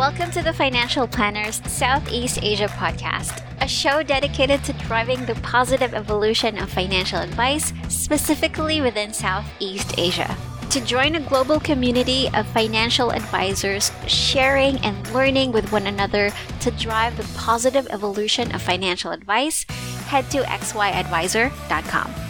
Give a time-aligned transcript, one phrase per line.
[0.00, 5.92] Welcome to the Financial Planners Southeast Asia podcast, a show dedicated to driving the positive
[5.92, 10.34] evolution of financial advice, specifically within Southeast Asia.
[10.70, 16.70] To join a global community of financial advisors sharing and learning with one another to
[16.70, 19.64] drive the positive evolution of financial advice,
[20.08, 22.29] head to xyadvisor.com.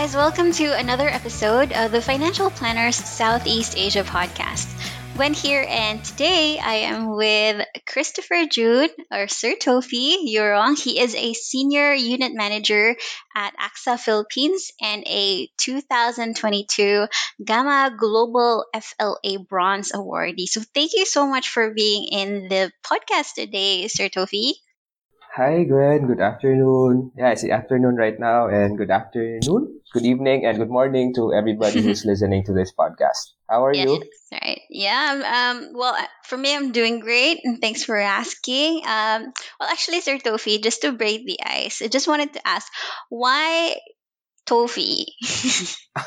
[0.00, 4.66] guys, welcome to another episode of the Financial Planners Southeast Asia podcast.
[5.14, 10.20] Gwen here, and today I am with Christopher Jude, or Sir Tofi.
[10.22, 10.74] You're wrong.
[10.74, 12.96] He is a senior unit manager
[13.36, 17.06] at AXA Philippines and a 2022
[17.44, 20.48] GAMA Global FLA Bronze Awardee.
[20.48, 24.52] So thank you so much for being in the podcast today, Sir Tofi.
[25.40, 26.04] Hi, Gwen.
[26.04, 27.12] Good afternoon.
[27.16, 31.32] Yeah, it's the afternoon right now, and good afternoon, good evening, and good morning to
[31.32, 33.32] everybody who's listening to this podcast.
[33.48, 34.04] How are yes, you?
[34.36, 34.60] right.
[34.68, 35.16] Yeah.
[35.24, 35.72] Um.
[35.72, 38.84] Well, uh, for me, I'm doing great, and thanks for asking.
[38.84, 39.32] Um.
[39.56, 42.68] Well, actually, Sir Tofi, just to break the ice, I just wanted to ask
[43.08, 43.80] why
[44.44, 45.08] Tofi,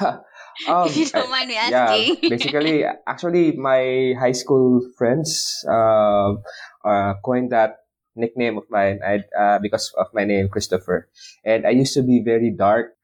[0.70, 1.90] um, if you don't mind me yeah,
[2.22, 6.46] basically, actually, my high school friends um,
[6.86, 7.83] uh, coined that
[8.16, 11.08] nickname of mine I, uh, because of my name, Christopher.
[11.44, 12.96] And I used to be very dark.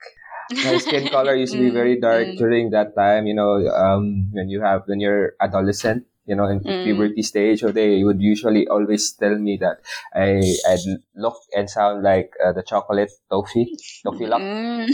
[0.63, 2.37] My skin color used to be Mm, very dark mm.
[2.37, 6.59] during that time, you know, um, when you have, when you're adolescent, you know, in
[6.61, 6.83] Mm.
[6.83, 9.77] puberty stage, so they would usually always tell me that
[10.13, 10.85] I, I'd
[11.15, 13.73] look and sound like uh, the chocolate toffee,
[14.03, 14.41] toffee lock.
[14.41, 14.89] Mm.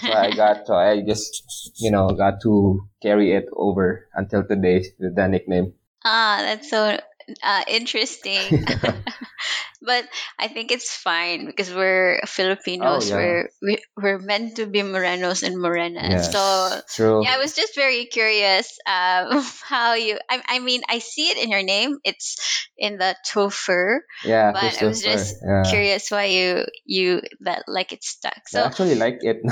[0.00, 4.84] So I got, so I just, you know, got to carry it over until today
[4.98, 5.74] with the nickname.
[6.04, 6.98] ah, that's so
[7.42, 8.64] uh, interesting.
[9.82, 10.04] but
[10.38, 13.10] I think it's fine because we're Filipinos.
[13.10, 13.16] Oh, yeah.
[13.16, 16.10] We're we, we're meant to be morenos and morenas.
[16.10, 16.32] Yes.
[16.32, 17.22] So True.
[17.24, 20.18] yeah, I was just very curious um, how you.
[20.28, 21.98] I, I mean, I see it in your name.
[22.04, 22.36] It's
[22.76, 25.62] in the Topher, Yeah, but I was just yeah.
[25.70, 28.48] curious why you you that like it stuck.
[28.48, 29.42] So I actually like it.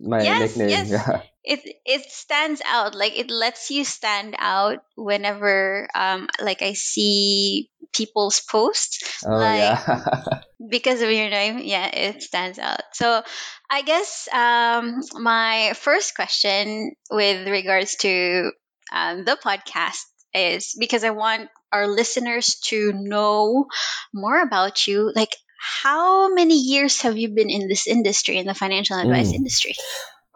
[0.00, 0.70] My Yes, nickname.
[0.70, 0.90] yes.
[0.90, 1.22] Yeah.
[1.44, 7.70] It it stands out like it lets you stand out whenever um like i see
[7.92, 10.40] people's posts Oh Like- yeah.
[10.70, 13.22] because of your name yeah it stands out so
[13.70, 18.52] i guess um my first question with regards to
[18.92, 23.66] um, the podcast is because i want our listeners to know
[24.12, 25.34] more about you like
[25.82, 29.36] how many years have you been in this industry in the financial advice Mm.
[29.36, 29.74] industry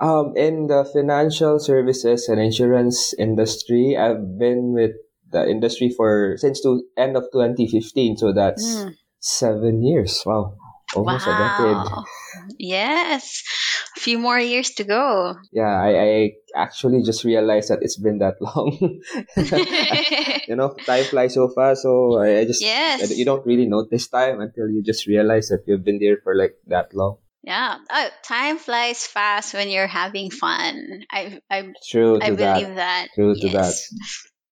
[0.00, 4.92] um, in the financial services and insurance industry, I've been with
[5.30, 8.16] the industry for since to end of 2015.
[8.16, 8.94] So that's Mm.
[9.20, 10.22] seven years.
[10.26, 10.54] Wow,
[10.94, 11.74] almost a decade.
[11.78, 12.04] Wow.
[12.58, 13.42] Yes.
[13.96, 15.34] A few more years to go.
[15.52, 18.74] Yeah, I, I actually just realized that it's been that long.
[20.48, 21.82] you know, time flies so fast.
[21.82, 23.16] So I, I just yes.
[23.16, 26.56] you don't really notice time until you just realize that you've been there for like
[26.66, 27.18] that long.
[27.44, 27.76] Yeah.
[27.90, 31.04] Oh, time flies fast when you're having fun.
[31.12, 32.56] I I True to I that.
[32.56, 33.08] believe that.
[33.14, 33.74] True to that.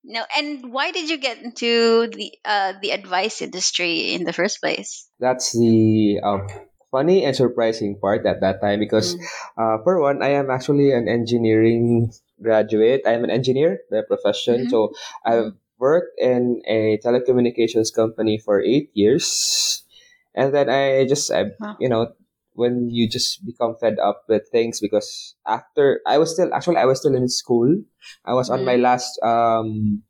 [0.04, 4.60] No, and why did you get into the uh the advice industry in the first
[4.60, 5.08] place?
[5.20, 6.48] That's the um,
[6.90, 9.22] funny and surprising part at that time because, Mm.
[9.56, 13.06] uh, for one, I am actually an engineering graduate.
[13.06, 14.66] I'm an engineer by profession.
[14.66, 14.70] Mhm.
[14.70, 14.92] So
[15.24, 19.86] I've worked in a telecommunications company for eight years.
[20.34, 21.76] And then I just, I, Wow.
[21.78, 22.12] you know,
[22.54, 26.84] when you just become fed up with things because after I was still actually I
[26.84, 27.80] was still in school.
[28.24, 30.02] I was on my last um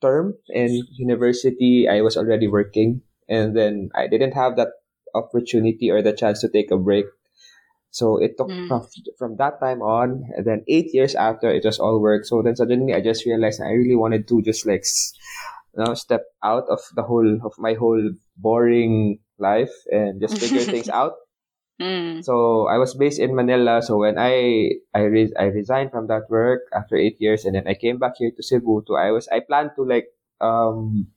[0.00, 1.88] term in university.
[1.88, 4.68] I was already working and then I didn't have that
[5.14, 7.06] opportunity or the chance to take a break.
[7.90, 8.66] So it took Mm.
[8.68, 8.82] from,
[9.18, 12.24] from that time on, and then eight years after, it was all work.
[12.26, 14.82] So then suddenly I just realized I really wanted to just like,
[15.76, 18.02] you know, step out of the whole of my whole
[18.36, 21.14] boring life and just figure things out.
[21.80, 22.22] Mm.
[22.24, 23.82] So I was based in Manila.
[23.82, 27.66] So when I I re- I resigned from that work after eight years, and then
[27.66, 28.86] I came back here to Cebu.
[28.86, 30.06] To I was I planned to like
[30.40, 31.10] um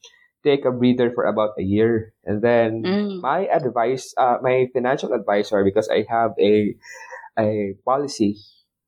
[0.44, 3.22] take a breather for about a year, and then Mm.
[3.22, 6.74] my advice, uh, my financial advisor, because I have a
[7.38, 8.38] a policy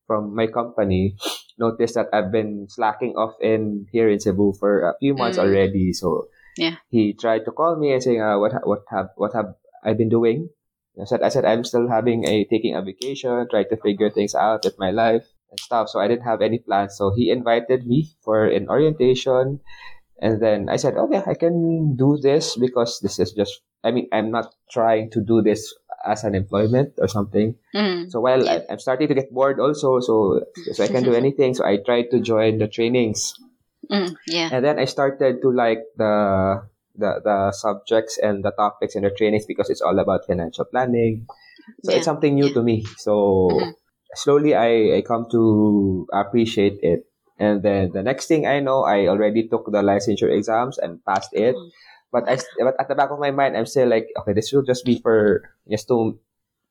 [0.07, 1.16] from my company,
[1.57, 5.45] noticed that I've been slacking off in here in Cebu for a few months Mm.
[5.45, 5.94] already.
[5.94, 6.27] So
[6.57, 6.81] Yeah.
[6.89, 9.54] he tried to call me and saying, uh, "What what have what have
[9.86, 10.50] I been doing?"
[11.01, 14.35] I said, "I said I'm still having a taking a vacation, trying to figure things
[14.35, 16.97] out with my life and stuff." So I didn't have any plans.
[16.97, 19.59] So he invited me for an orientation.
[20.21, 24.09] And then I said, okay, I can do this because this is just, I mean,
[24.11, 25.73] I'm not trying to do this
[26.05, 27.55] as an employment or something.
[27.73, 28.11] Mm.
[28.11, 30.43] So while I, I'm starting to get bored also, so
[30.75, 31.53] so I can do anything.
[31.55, 33.33] So I tried to join the trainings,
[33.89, 34.13] Mm.
[34.27, 34.49] Yeah.
[34.51, 36.61] and then I started to like the
[36.99, 41.25] the the subjects and the topics in the trainings because it's all about financial planning.
[41.83, 41.97] So Yeah.
[41.97, 42.57] it's something new Yeah.
[42.59, 42.83] to me.
[42.97, 43.13] So
[43.49, 43.73] Mhm.
[44.15, 47.05] slowly I, I come to appreciate it.
[47.39, 51.33] And then the next thing I know, I already took the licensure exams and passed
[51.33, 51.55] it.
[51.55, 51.71] Mhm.
[52.11, 54.65] But I, but at the back of my mind, I'm still like, okay, this will
[54.65, 56.17] just be for just to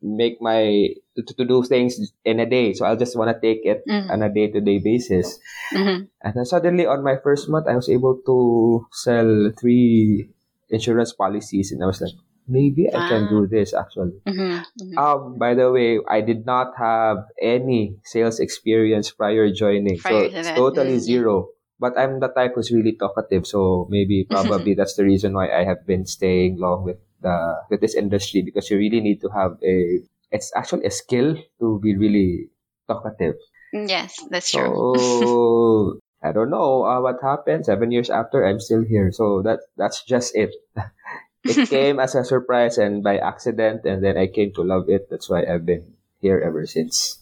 [0.00, 2.72] make my to, to do things in a day.
[2.72, 4.10] So I'll just want to take it Mm.
[4.10, 5.38] on a day to day basis.
[5.74, 6.06] Mhm.
[6.22, 10.30] And then suddenly on my first month, I was able to sell three
[10.70, 12.14] insurance policies, and I was like,
[12.46, 13.28] maybe I can Wow.
[13.28, 14.22] do this actually.
[14.24, 14.62] Mhm.
[14.80, 14.96] Mhm.
[14.96, 20.36] Um, by the way, I did not have any sales experience prior joining, Prior so
[20.38, 21.10] it's totally mm, yeah.
[21.10, 21.34] zero.
[21.80, 25.62] But I'm the type who's really talkative, so maybe probably that's the reason why I
[25.64, 29.58] have been staying long with the with this industry because you really need to have
[29.62, 30.00] a.
[30.30, 32.50] It's actually a skill to be really
[32.86, 33.36] talkative.
[33.72, 34.94] Yes, that's true.
[34.98, 37.64] So I don't know uh, what happened.
[37.64, 39.12] Seven years after, I'm still here.
[39.12, 40.52] So that that's just it.
[41.44, 45.08] it came as a surprise and by accident, and then I came to love it.
[45.10, 47.18] That's why I've been here ever since.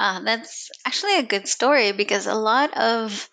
[0.00, 3.30] Ah, that's actually a good story because a lot of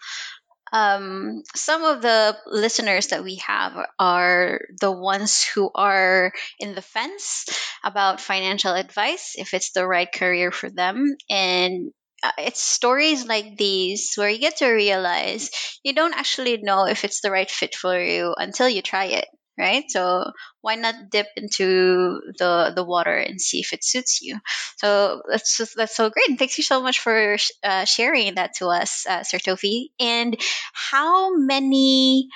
[0.71, 6.81] um, some of the listeners that we have are the ones who are in the
[6.81, 7.45] fence
[7.83, 11.15] about financial advice, if it's the right career for them.
[11.29, 11.91] And
[12.23, 15.50] uh, it's stories like these where you get to realize
[15.83, 19.27] you don't actually know if it's the right fit for you until you try it.
[19.61, 20.33] Right, so
[20.65, 24.41] why not dip into the the water and see if it suits you?
[24.81, 26.33] So that's just, that's so great.
[26.33, 29.93] And thank you so much for sh- uh, sharing that to us, uh, Sir Tofi.
[30.01, 30.33] And
[30.73, 32.33] how many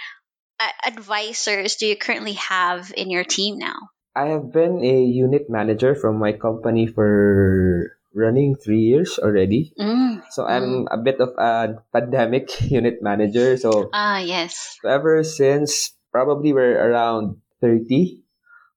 [0.62, 3.90] uh, advisors do you currently have in your team now?
[4.14, 9.74] I have been a unit manager from my company for running three years already.
[9.74, 10.22] Mm.
[10.30, 13.58] So I'm a bit of a pandemic unit manager.
[13.58, 14.78] So Ah, yes.
[14.86, 18.24] ever since probably we're around 30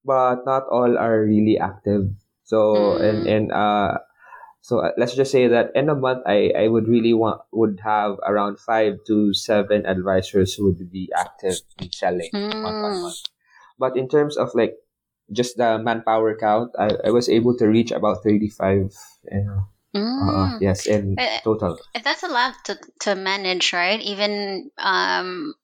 [0.03, 2.11] but not all are really active
[2.43, 3.05] so Mm.
[3.07, 3.95] and and uh
[4.61, 7.79] so uh, let's just say that in a month i i would really want would
[7.79, 13.01] have around five to seven advisors who would be active in selling month on Mm.
[13.01, 13.21] month
[13.79, 14.75] but in terms of like
[15.31, 18.91] just the manpower count i, I was able to reach about 35
[19.31, 19.63] you know,
[19.95, 20.61] uh, Mm.
[20.61, 23.99] yes in Eh, total And that's a lot to, to manage, right?
[24.01, 25.55] Even um,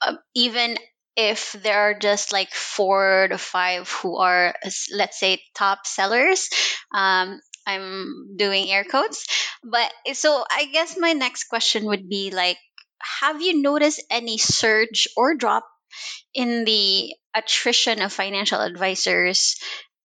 [0.00, 0.76] uh, even
[1.16, 4.54] if there are just like four to five who are,
[4.94, 6.48] let's say, top sellers.
[6.94, 9.24] Um, I'm doing air quotes,
[9.62, 12.58] but so I guess my next question would be like,
[13.20, 15.64] have you noticed any surge or drop
[16.34, 19.56] in the attrition of financial advisors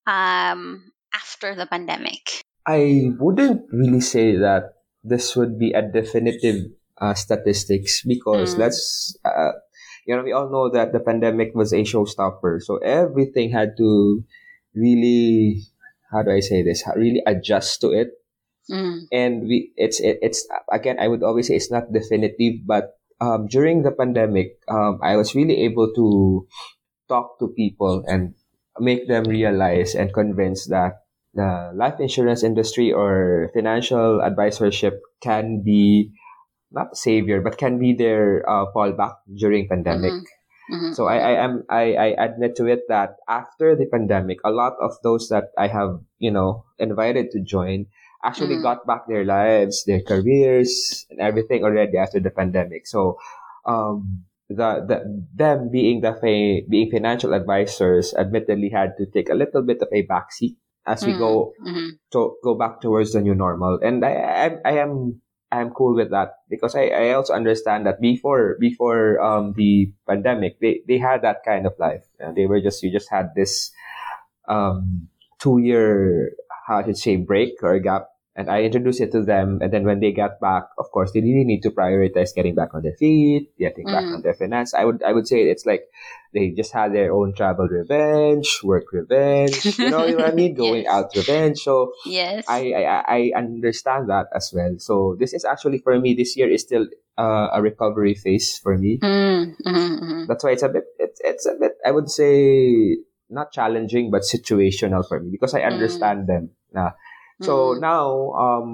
[0.05, 2.43] um, after the pandemic?
[2.65, 8.59] I wouldn't really say that this would be a definitive uh, statistics because Mm.
[8.59, 9.53] let's uh,
[10.07, 14.23] you know we all know that the pandemic was a showstopper, so everything had to
[14.73, 15.61] really
[16.11, 16.83] how do I say this?
[16.95, 18.15] Really adjust to it,
[18.67, 19.07] Mm.
[19.15, 23.47] and we it's it, it's again I would always say it's not definitive, but um,
[23.47, 26.47] during the pandemic, um, I was really able to
[27.07, 28.35] talk to people and
[28.79, 36.11] make them realize and convince that the life insurance industry or financial advisorship can be
[36.71, 40.23] not savior but can be their uh, fallback during pandemic Mhm.
[40.67, 40.91] Mhm.
[40.95, 44.75] so I, I am I, I admit to it that after the pandemic a lot
[44.83, 47.87] of those that i have you know invited to join
[48.23, 48.67] actually Mhm.
[48.67, 53.15] got back their lives their careers and everything already after the pandemic so
[53.65, 54.97] um the, the
[55.35, 59.87] them being the fa- being financial advisors admittedly had to take a little bit of
[59.91, 60.55] a backseat
[60.87, 61.99] as we go Mhm.
[62.11, 65.19] to go back towards the new normal and i i, I am
[65.51, 69.91] I am cool with that because I, I also understand that before before um the
[70.07, 72.03] pandemic they, they had that kind of life.
[72.19, 73.71] Uh, they were just you just had this
[74.47, 75.07] um
[75.39, 76.33] two year
[76.67, 79.99] how should say break or gap and I introduced it to them and then when
[79.99, 83.49] they got back of course they really need to prioritize getting back on their feet
[83.57, 84.13] getting back Mm.
[84.13, 85.89] on their finance I would I would say it's like
[86.37, 90.83] they just had their own travel revenge work revenge you know what I mean going
[90.85, 90.93] Yes.
[90.93, 92.45] out revenge so Yes.
[92.47, 94.75] I, I I understand that as well.
[94.77, 96.85] So this is actually for me this year is still
[97.17, 98.99] uh, a recovery phase for me.
[99.01, 100.21] Mm, mhm, mhm.
[100.29, 104.21] That's why it's a bit it's it's a bit I would say not challenging but
[104.23, 106.51] situational for me because I understand them.
[106.71, 106.91] Nah.
[107.41, 107.81] So Mm.
[107.81, 108.03] now
[108.33, 108.67] um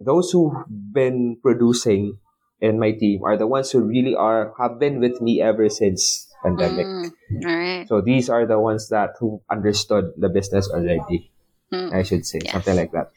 [0.00, 2.18] those who've been producing
[2.60, 6.28] in my team are the ones who really are have been with me ever since
[6.42, 6.86] pandemic.
[6.86, 7.10] Mm,
[7.46, 7.84] all right.
[7.88, 11.32] So these are the ones that who understood the business already.
[11.72, 11.92] mm.
[11.92, 12.52] I should say, yes.
[12.52, 13.10] something like that.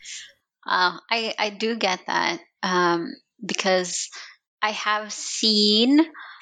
[0.65, 4.10] Uh, I I do get that um, because
[4.62, 6.01] I have seen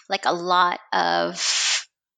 [0.10, 1.38] like a lot of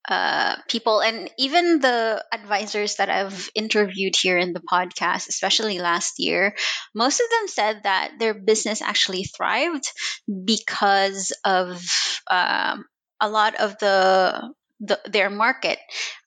[0.09, 6.15] uh, people and even the advisors that I've interviewed here in the podcast, especially last
[6.17, 6.55] year,
[6.95, 9.87] most of them said that their business actually thrived
[10.27, 11.85] because of
[12.29, 12.85] um,
[13.21, 15.77] a lot of the, the their market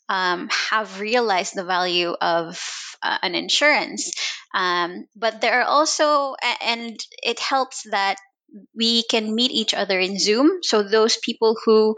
[0.08, 2.60] um, have realized the value of
[3.02, 4.12] uh, an insurance.
[4.54, 8.16] Um, but there are also, and it helps that
[8.76, 10.58] we can meet each other in Zoom.
[10.62, 11.96] So those people who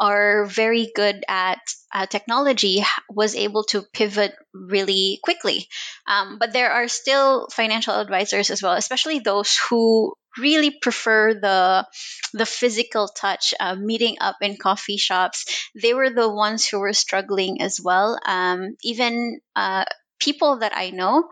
[0.00, 1.60] are very good at
[1.94, 5.68] uh, technology was able to pivot really quickly.
[6.06, 11.86] Um, but there are still financial advisors as well, especially those who really prefer the
[12.32, 15.68] the physical touch, uh, meeting up in coffee shops.
[15.74, 18.18] They were the ones who were struggling as well.
[18.24, 19.84] Um, even uh,
[20.20, 21.28] people that I know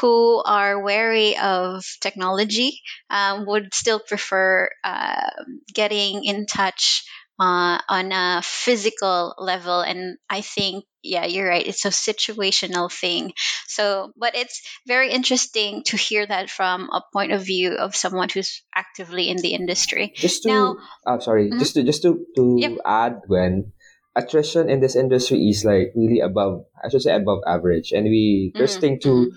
[0.00, 5.30] who are wary of technology um, would still prefer uh,
[5.72, 7.04] getting in touch
[7.38, 9.80] uh, on a physical level.
[9.80, 11.66] And I think, yeah, you're right.
[11.66, 13.32] It's a situational thing.
[13.66, 18.28] So, but it's very interesting to hear that from a point of view of someone
[18.28, 20.12] who's actively in the industry.
[20.14, 21.58] Just to, now, oh, sorry, mm-hmm.
[21.58, 22.78] just to just to to yep.
[22.84, 23.72] add, Gwen,
[24.14, 27.92] attrition in this industry is like really above, I should say above average.
[27.92, 28.80] And we first mm-hmm.
[28.80, 29.36] thing to mm-hmm.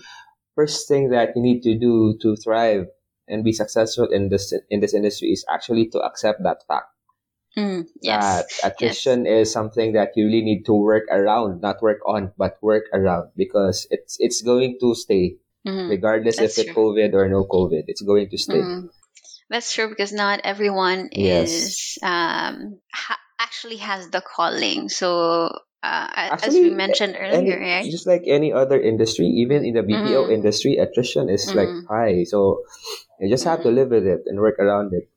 [0.54, 2.86] first thing that you need to do to thrive
[3.26, 6.86] and be successful in this in this industry is actually to accept that fact
[7.56, 8.60] Mm, yes.
[8.62, 9.48] Attrition yes.
[9.48, 13.30] is something that you really need to work around, not work on, but work around
[13.36, 15.36] because it's it's going to stay,
[15.66, 17.88] mm, regardless if it's COVID or no COVID.
[17.88, 18.60] It's going to stay.
[18.60, 18.92] Mm,
[19.48, 21.48] that's true because not everyone yes.
[21.48, 24.90] is um, ha- actually has the calling.
[24.90, 25.48] So
[25.86, 27.90] uh, Actually, as we mentioned earlier, any, right?
[27.90, 30.32] Just like any other industry, even in the BPO mm.
[30.32, 31.54] industry, attrition is mm.
[31.54, 32.24] like high.
[32.24, 32.64] So
[33.20, 33.74] you just have to mm.
[33.74, 35.08] live with it and work around it.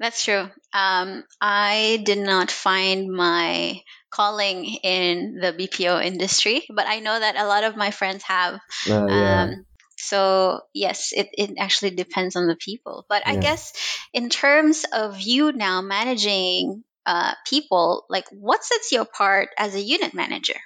[0.00, 0.48] That's true.
[0.72, 7.36] Um, I did not find my calling in the BPO industry, but I know that
[7.36, 8.54] a lot of my friends have.
[8.88, 9.42] Uh, yeah.
[9.42, 13.06] um, so yes, it, it actually depends on the people.
[13.08, 13.72] But I guess
[14.12, 19.80] in terms of you now managing uh, people, like what sets you apart as a
[19.80, 20.58] unit manager?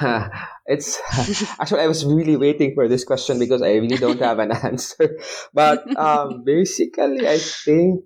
[0.66, 1.00] it's
[1.60, 5.18] actually I was really waiting for this question because I really don't have an answer.
[5.52, 8.04] But um, basically, I think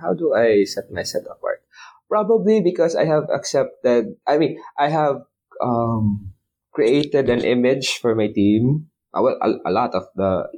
[0.00, 1.62] how do I set myself apart?
[2.08, 5.22] Probably because I have accepted, I mean, I have
[5.62, 6.32] um,
[6.72, 8.88] created an image for my team.
[9.14, 10.48] Uh, well, a, a lot of the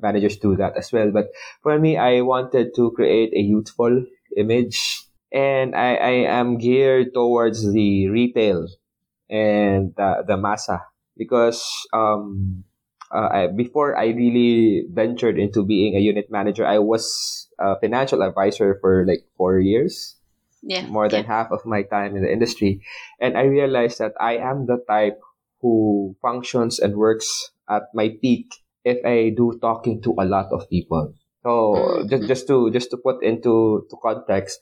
[0.00, 1.10] managers do that as well.
[1.10, 1.30] But
[1.62, 4.04] for me, I wanted to create a youthful
[4.36, 5.04] image.
[5.32, 8.66] And I, I am geared towards the retail
[9.28, 10.82] and the, the massa
[11.16, 12.64] because um,
[13.10, 18.22] uh, I, before I really ventured into being a unit manager, I was a financial
[18.22, 20.16] advisor for like four years.
[20.62, 20.86] Yeah.
[20.86, 21.28] More than yeah.
[21.28, 22.82] half of my time in the industry.
[23.18, 25.18] And I realized that I am the type
[25.62, 28.52] who functions and works at my peak
[28.84, 31.14] if I do talking to a lot of people.
[31.42, 32.08] So mm-hmm.
[32.08, 34.60] just just to just to put into to context,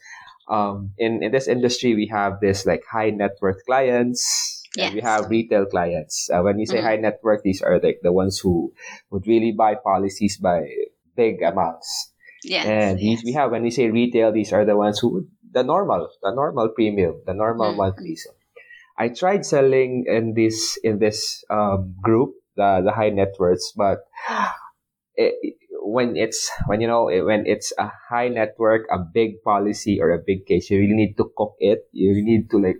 [0.49, 4.87] um, in in this industry we have this like high net worth clients Yes.
[4.87, 6.31] And we have retail clients.
[6.31, 6.87] Uh, when you say mm-hmm.
[6.87, 8.73] high net worth, these are like the ones who
[9.11, 10.71] would really buy policies by
[11.17, 12.13] big amounts.
[12.45, 12.67] Yes.
[12.67, 13.23] And yes.
[13.25, 16.69] we have when we say retail, these are the ones who the normal, the normal
[16.69, 17.79] premium, the normal mm-hmm.
[17.79, 18.15] monthly.
[18.15, 18.31] So
[18.97, 24.07] I tried selling in this in this um, group, the the high net worths, but
[25.17, 25.35] it,
[25.83, 30.15] when it's when you know when it's a high net worth, a big policy or
[30.15, 31.91] a big case, you really need to cook it.
[31.91, 32.79] You really need to like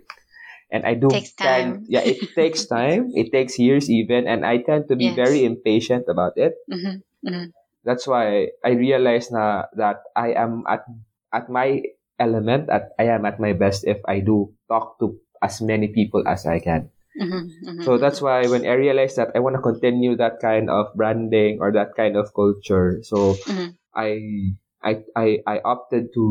[0.71, 1.85] and I do takes time.
[1.89, 3.11] yeah, it takes time.
[3.13, 5.17] It takes years even, and I tend to be yes.
[5.17, 6.53] very impatient about it.
[6.69, 7.01] Mm-hmm.
[7.25, 7.45] Mm-hmm.
[7.83, 10.85] That's why I realize now that I am at
[11.33, 11.81] at my
[12.19, 12.69] element.
[12.69, 16.45] At I am at my best if I do talk to as many people as
[16.45, 16.93] I can.
[17.17, 17.45] Mm-hmm.
[17.65, 20.93] mm-hmm so that's why when I realized that I want to continue that kind of
[20.95, 23.73] branding or that kind of culture, so mm-hmm.
[23.91, 24.53] I
[24.85, 26.25] I I I opted to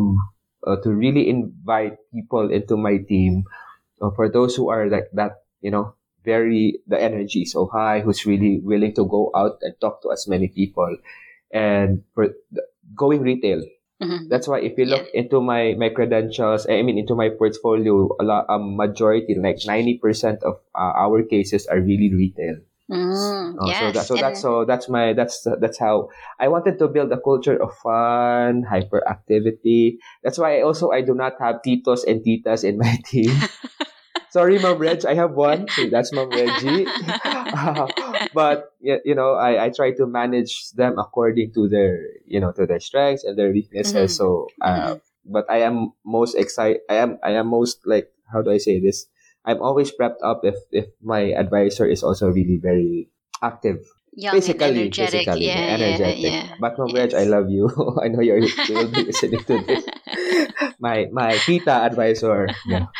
[0.62, 3.44] uh, to really invite people into my team
[4.14, 8.60] for those who are like that, you know, very the energy so high, who's really
[8.62, 10.96] willing to go out and talk to as many people,
[11.52, 12.34] and for
[12.94, 13.62] going retail.
[14.02, 14.28] Mm-hmm.
[14.30, 15.26] That's why if you look yeah.
[15.26, 19.98] into my my credentials, I mean into my portfolio, a lot, a majority, like ninety
[19.98, 22.62] percent of uh, our cases are really retail.
[22.90, 23.78] Mm, oh, yes.
[23.78, 26.08] So, that, so that's so that's my that's that's how
[26.40, 30.00] I wanted to build a culture of fun, hyperactivity.
[30.24, 33.28] That's why I also I do not have titos and titas in my team.
[34.30, 35.66] Sorry, Mom Reg, I have one.
[35.90, 36.84] That's Mom Reggie.
[38.34, 42.66] but you know, I, I try to manage them according to their you know to
[42.66, 44.16] their strengths and their weaknesses.
[44.16, 44.20] Mm-hmm.
[44.20, 45.32] So, uh, mm-hmm.
[45.32, 46.80] but I am most excited.
[46.88, 49.06] I am I am most like how do I say this?
[49.44, 53.10] I'm always prepped up if if my advisor is also really very
[53.42, 53.84] active
[54.18, 55.26] young physically, and energetic.
[55.26, 56.22] Physically, yeah, energetic.
[56.22, 56.54] Yeah, yeah.
[56.60, 57.14] But Mom yes.
[57.14, 57.70] I love you.
[58.02, 59.84] I know you're you will be listening to this.
[60.80, 62.48] my my Kita advisor.
[62.66, 62.86] Yeah.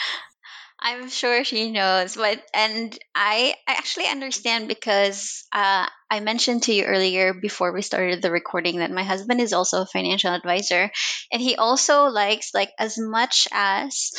[0.81, 6.73] I'm sure she knows, but and I I actually understand because uh, I mentioned to
[6.73, 10.89] you earlier before we started the recording that my husband is also a financial advisor,
[11.33, 14.15] and he also likes like as much as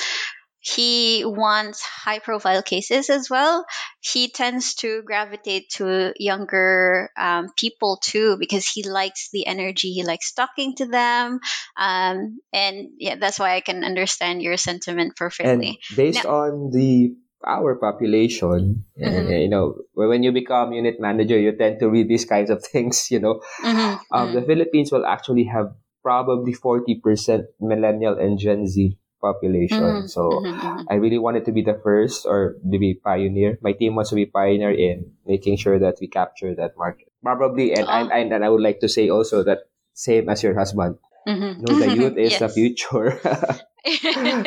[0.60, 3.66] he wants high profile cases as well.
[4.02, 9.94] He tends to gravitate to younger um, people too because he likes the energy.
[9.94, 11.40] He likes talking to them.
[11.78, 15.80] Um, and yeah, that's why I can understand your sentiment perfectly.
[15.90, 17.16] And based now, on the
[17.48, 19.32] our population, mm-hmm.
[19.32, 23.10] you know, when you become unit manager, you tend to read these kinds of things,
[23.10, 23.42] you know.
[23.64, 23.96] Mm-hmm.
[24.12, 24.48] Um, the mm-hmm.
[24.48, 25.72] Philippines will actually have
[26.04, 29.82] probably 40% millennial and Gen Z population.
[29.82, 30.08] Mm-hmm.
[30.08, 30.82] So mm-hmm, mm-hmm.
[30.90, 33.60] I really wanted to be the first or to be pioneer.
[33.62, 37.12] My team wants to be pioneer in making sure that we capture that market.
[37.24, 38.10] Probably, and oh.
[38.12, 40.98] and, and I would like to say also that same as your husband.
[41.28, 41.62] Mm-hmm.
[41.64, 42.40] know, the youth is yes.
[42.40, 43.20] the future.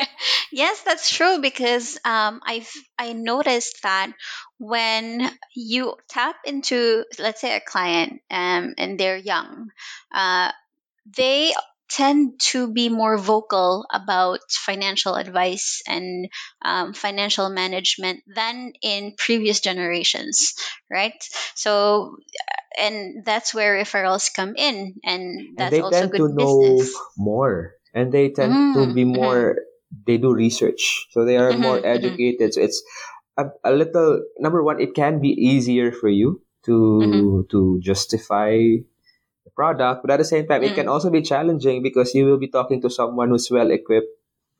[0.53, 4.13] yes, that's true because um, I've I noticed that
[4.59, 9.69] when you tap into let's say a client um, and they're young,
[10.15, 10.51] uh,
[11.17, 11.53] they
[11.93, 16.29] tend to be more vocal about financial advice and
[16.65, 20.55] um, financial management than in previous generations,
[20.91, 21.21] right?
[21.55, 22.17] So,
[22.79, 26.95] and that's where referrals come in, and that's and also good to business.
[26.95, 29.21] Know more, and they tend mm, to be mm-hmm.
[29.21, 29.45] more.
[29.53, 29.69] Mm-hmm.
[30.07, 31.93] They do research, so they are mm-hmm, more mm-hmm.
[31.93, 32.55] educated.
[32.55, 32.81] So it's
[33.37, 34.81] a, a, little number one.
[34.81, 37.41] It can be easier for you to mm-hmm.
[37.53, 38.81] to justify
[39.51, 40.71] product, but at the same time, mm.
[40.71, 40.93] it can mm.
[40.93, 44.09] also be challenging because you will be talking to someone who's well equipped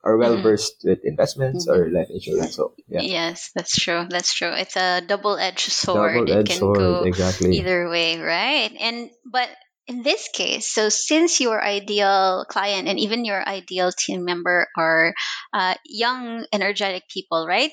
[0.03, 0.43] or well mm.
[0.43, 0.89] versed mm.
[0.89, 1.79] with investments mm-hmm.
[1.79, 2.55] or life insurance.
[2.55, 3.01] So yeah.
[3.01, 4.05] Yes, that's true.
[4.09, 4.51] That's true.
[4.51, 6.27] It's a double edged sword.
[6.27, 7.57] Double-edged it can sword, go exactly.
[7.57, 8.71] either way, right?
[8.79, 9.49] And but
[9.87, 15.13] in this case, so since your ideal client and even your ideal team member are
[15.53, 17.71] uh, young, energetic people, right?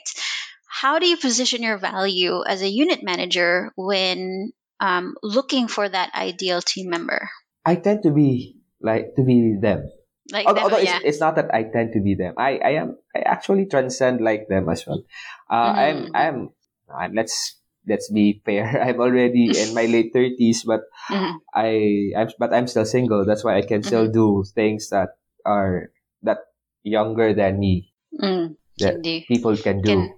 [0.70, 6.14] How do you position your value as a unit manager when um, looking for that
[6.14, 7.30] ideal team member?
[7.64, 9.92] I tend to be like to be them.
[10.32, 10.96] Like although, them, although yeah.
[10.96, 12.34] it's, it's, not that I tend to be them.
[12.38, 15.04] I, I am I actually transcend like them as well.
[15.48, 16.16] Uh, mm-hmm.
[16.16, 16.48] I'm I'm
[16.88, 18.82] uh, let's let's be fair.
[18.86, 21.36] I'm already in my late thirties, but mm-hmm.
[21.54, 23.24] I I'm but I'm still single.
[23.24, 24.42] That's why I can still mm-hmm.
[24.42, 25.90] do things that are
[26.22, 26.38] that
[26.82, 27.92] younger than me.
[28.14, 29.92] Mm, that people can do.
[29.92, 30.14] Can,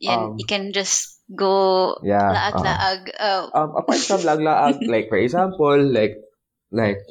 [0.00, 3.00] yeah, um, you can just go yeah, laag-laag.
[3.18, 6.22] Uh, um, apart from lag-laag, like for example, like
[6.70, 7.02] like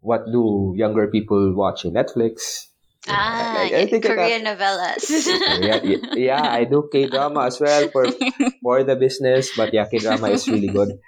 [0.00, 2.66] what do younger people watch in Netflix?
[3.06, 5.06] Ah, like, I think Korean novellas.
[5.62, 5.78] yeah,
[6.14, 8.10] yeah, I do K drama as well for
[8.62, 10.98] for the business, but yeah, K drama is really good.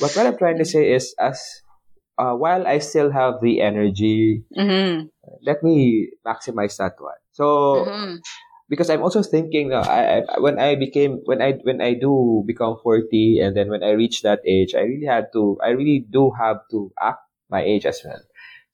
[0.00, 1.38] But what I'm trying to say is, as
[2.18, 5.06] uh, while I still have the energy, mm-hmm.
[5.46, 7.22] let me maximize that one.
[7.30, 8.18] So mm-hmm
[8.74, 12.42] because I'm also thinking uh, I, I, when I became when I when I do
[12.42, 16.02] become 40 and then when I reach that age I really had to I really
[16.02, 18.18] do have to act my age as well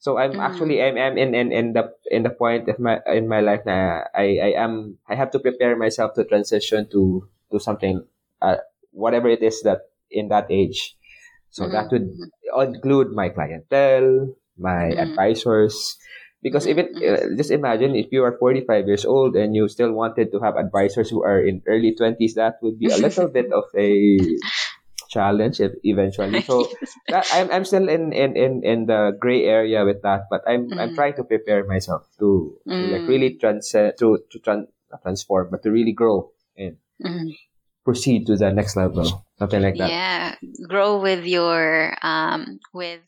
[0.01, 0.41] so I'm mm.
[0.41, 3.61] actually I'm, I'm in, in in the in the point of my in my life
[3.69, 8.01] now I I am I have to prepare myself to transition to to something
[8.41, 8.65] uh,
[8.97, 10.97] whatever it is that in that age
[11.53, 11.77] so mm-hmm.
[11.77, 12.09] that would
[12.73, 15.13] include my clientele my mm-hmm.
[15.13, 16.01] advisors
[16.43, 20.33] because even uh, just imagine if you are 45 years old and you still wanted
[20.33, 23.65] to have advisors who are in early 20s, that would be a little bit of
[23.77, 24.19] a
[25.11, 26.41] challenge eventually.
[26.47, 26.71] So
[27.09, 30.71] that, I'm, I'm still in, in, in, in the gray area with that, but I'm,
[30.71, 30.81] mm.
[30.81, 32.93] I'm trying to prepare myself to, to mm.
[32.93, 34.69] like really transcend, to, to tran-
[35.03, 37.37] transform, but to really grow and mm.
[37.85, 39.27] proceed to the next level.
[39.39, 39.91] Something like that.
[39.91, 40.35] Yeah.
[40.69, 43.03] Grow with your, um, with,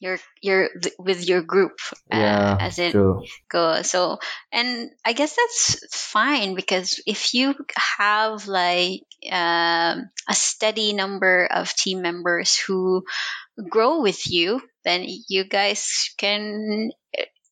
[0.00, 1.78] your your with your group
[2.12, 3.22] uh, yeah, as it true.
[3.48, 4.18] goes so
[4.52, 11.72] and i guess that's fine because if you have like um, a steady number of
[11.74, 13.04] team members who
[13.70, 16.90] grow with you then you guys can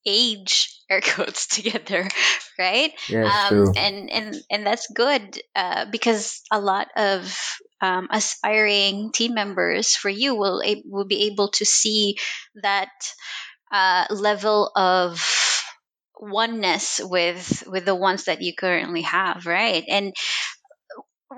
[0.06, 2.08] age air quotes together
[2.58, 2.92] right?
[3.08, 7.36] Yeah, um, and and and that's good uh, because a lot of
[7.80, 12.16] um, aspiring team members for you will will be able to see
[12.62, 12.90] that
[13.72, 15.20] uh, level of
[16.20, 19.84] oneness with with the ones that you currently have right?
[19.88, 20.14] And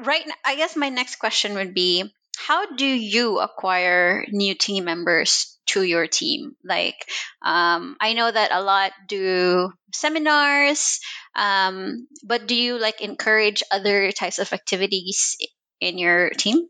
[0.02, 2.04] right i guess my next question would be
[2.36, 6.96] how do you acquire new team members to your team like
[7.42, 11.00] um, i know that a lot do seminars
[11.34, 15.36] um, but do you like encourage other types of activities
[15.80, 16.62] in your team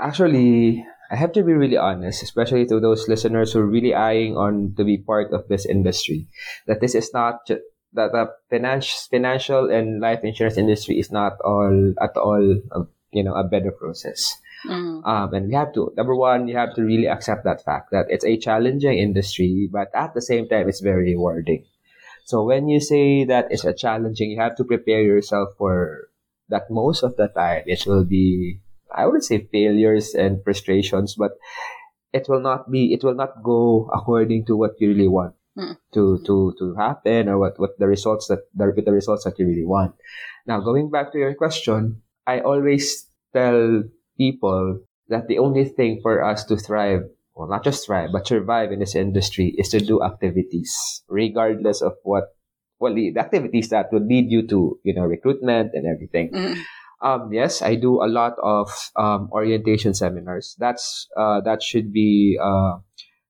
[0.00, 4.36] Actually, I have to be really honest, especially to those listeners who are really eyeing
[4.36, 6.26] on to be part of this industry,
[6.66, 7.62] that this is not ju-
[7.94, 13.22] that the financial financial and life insurance industry is not all at all a, you
[13.22, 14.36] know a better process.
[14.66, 17.90] Mm, Um, and we have to number one, you have to really accept that fact
[17.92, 21.64] that it's a challenging industry, but at the same time, it's very rewarding.
[22.24, 26.08] So when you say that it's a challenging, you have to prepare yourself for
[26.48, 31.32] that most of the time it will be I wouldn't say failures and frustrations, but
[32.12, 35.72] it will not be it will not go according to what you really want Mm.
[35.96, 39.48] to to to happen or what what the results that the, the results that you
[39.48, 39.96] really want.
[40.44, 46.22] Now going back to your question, I always tell people that the only thing for
[46.22, 47.02] us to thrive
[47.36, 51.92] well, not just thrive, but survive in this industry is to do activities, regardless of
[52.02, 52.24] what,
[52.78, 56.30] well, the activities that would lead you to, you know, recruitment and everything.
[56.32, 56.56] mm,
[57.02, 60.56] Um, yes, I do a lot of um, orientation seminars.
[60.58, 62.78] That's uh, that should be uh,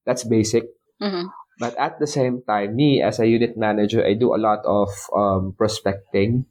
[0.06, 0.64] that's basic.
[1.02, 4.60] mhm, But at the same time, me as a unit manager, I do a lot
[4.64, 6.46] of um, prospecting.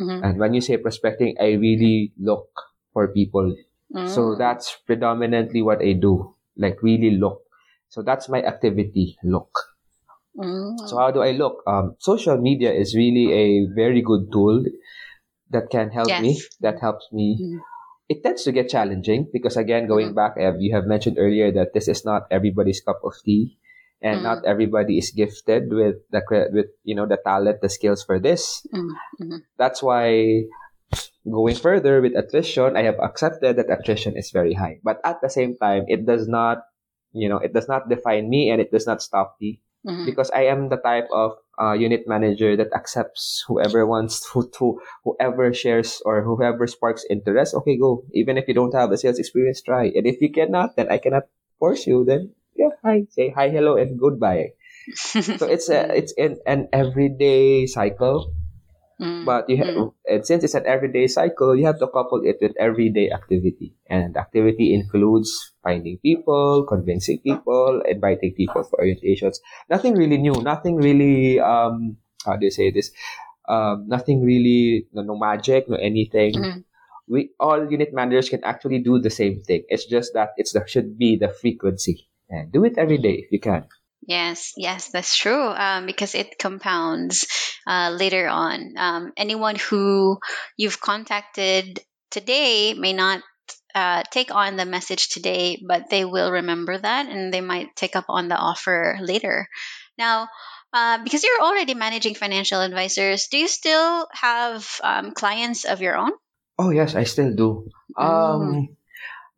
[0.00, 2.48] mhm, And when you say prospecting, I really look
[2.92, 3.54] for people
[3.92, 4.38] so mm.
[4.38, 7.42] that's predominantly what I do, like really look.
[7.88, 9.50] So that's my activity, look.
[10.36, 10.88] Mm.
[10.88, 11.62] So how do I look?
[11.66, 14.64] Um, social media is really a very good tool
[15.50, 16.40] that can help me.
[16.60, 17.38] That helps me.
[17.40, 17.60] Mm.
[18.08, 20.16] It tends to get challenging because again, going Mhm.
[20.16, 23.58] back, you have mentioned earlier that this is not everybody's cup of tea,
[24.00, 24.24] and Mhm.
[24.24, 28.64] not everybody is gifted with the with you know the talent, the skills for this.
[28.72, 29.38] Mm, mhm.
[29.60, 30.48] That's why
[31.30, 34.80] going further with attrition, I have accepted that attrition is very high.
[34.82, 36.64] But at the same time, it does not,
[37.12, 40.06] you know, it does not define me and it does not stop me Mhm.
[40.10, 44.80] because I am the type of uh, unit manager that accepts whoever wants to, to,
[45.04, 47.54] whoever shares or whoever sparks interest.
[47.54, 48.02] Okay, go.
[48.12, 49.86] Even if you don't have the sales experience, try.
[49.94, 52.04] And if you cannot, then I cannot force you.
[52.04, 54.58] Then yeah, hi, say hi, hello, and goodbye.
[55.38, 58.32] So it's a, it's in an everyday cycle.
[59.00, 62.22] Mm, But you have, mm, and since it's an everyday cycle, you have to couple
[62.26, 63.74] it with everyday activity.
[63.86, 69.38] And activity includes finding people, convincing people, inviting people for orientations.
[69.70, 70.34] Nothing really new.
[70.42, 72.90] Nothing really, um, how do you say this?
[73.48, 76.34] Um, nothing really, no, no magic, no anything.
[76.34, 76.64] mhm.
[77.08, 79.64] We all unit managers can actually do the same thing.
[79.68, 82.10] It's just that it should be the frequency.
[82.28, 83.64] And do it every day if you can.
[84.04, 85.48] Yes, yes, that's true.
[85.48, 87.26] Um, because it compounds
[87.68, 88.74] uh, later on.
[88.76, 90.18] Um, anyone who
[90.56, 93.20] you've contacted today may not
[93.74, 97.94] uh, take on the message today, but they will remember that and they might take
[97.94, 99.48] up on the offer later.
[99.98, 100.28] Now,
[100.72, 105.96] uh, because you're already managing financial advisors, do you still have um, clients of your
[105.96, 106.12] own?
[106.58, 107.68] Oh yes, I still do.
[107.96, 108.76] Um,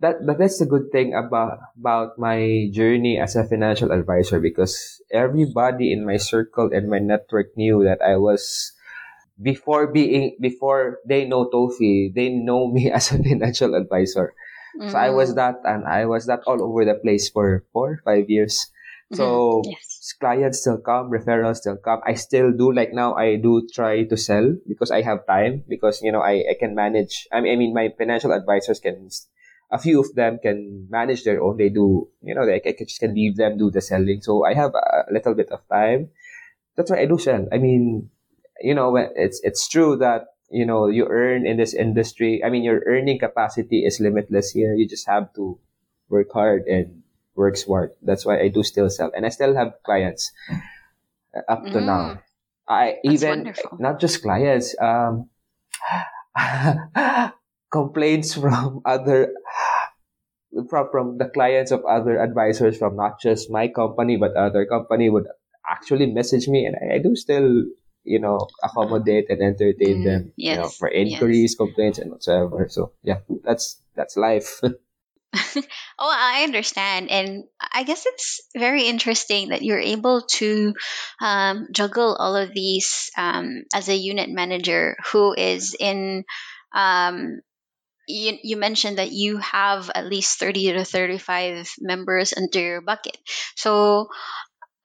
[0.00, 5.00] that but that's the good thing about about my journey as a financial advisor because
[5.12, 8.72] everybody in my circle and my network knew that I was
[9.40, 14.34] before being before they know Tofi, they know me as a financial advisor.
[14.86, 18.00] So I was Mm, that and I was that all over the place for four
[18.04, 18.70] five years.
[19.12, 20.14] So mhm, yes.
[20.20, 22.00] clients still come, referrals still come.
[22.06, 26.00] I still do like now I do try to sell because I have time because
[26.02, 29.10] you know I, I can manage I mean, I mean my financial advisors can
[29.70, 31.56] a few of them can manage their own.
[31.56, 34.20] They do you know they I can just can leave them do the selling.
[34.22, 36.10] So I have a little bit of time.
[36.76, 37.46] That's why I do sell.
[37.52, 38.10] I mean,
[38.60, 42.42] you know, it's it's true that you know you earn in this industry.
[42.44, 44.74] I mean, your earning capacity is limitless here.
[44.74, 45.58] You just have to
[46.08, 47.02] work hard and
[47.34, 47.96] work smart.
[48.02, 50.32] That's why I do still sell, and I still have clients
[51.34, 52.22] uh, up to Mm, now.
[52.68, 53.78] I that's even wonderful.
[53.78, 55.28] not just clients, um,
[57.72, 59.34] complaints from other
[60.68, 65.08] from from the clients of other advisors from not just my company but other company
[65.08, 65.26] would
[65.68, 67.64] actually message me, and I, I do still
[68.04, 71.06] you know accommodate and entertain Mm, them you know yes, for yes.
[71.12, 72.66] inquiries, complaints, and whatsoever.
[72.68, 74.60] So yeah, that's that's life.
[75.56, 77.08] oh, I understand.
[77.08, 80.74] And I guess it's very interesting that you're able to
[81.20, 86.24] um, juggle all of these um, as a unit manager who is in.
[86.72, 87.40] Um,
[88.08, 93.16] you, you mentioned that you have at least 30 to 35 members under your bucket.
[93.56, 94.08] So,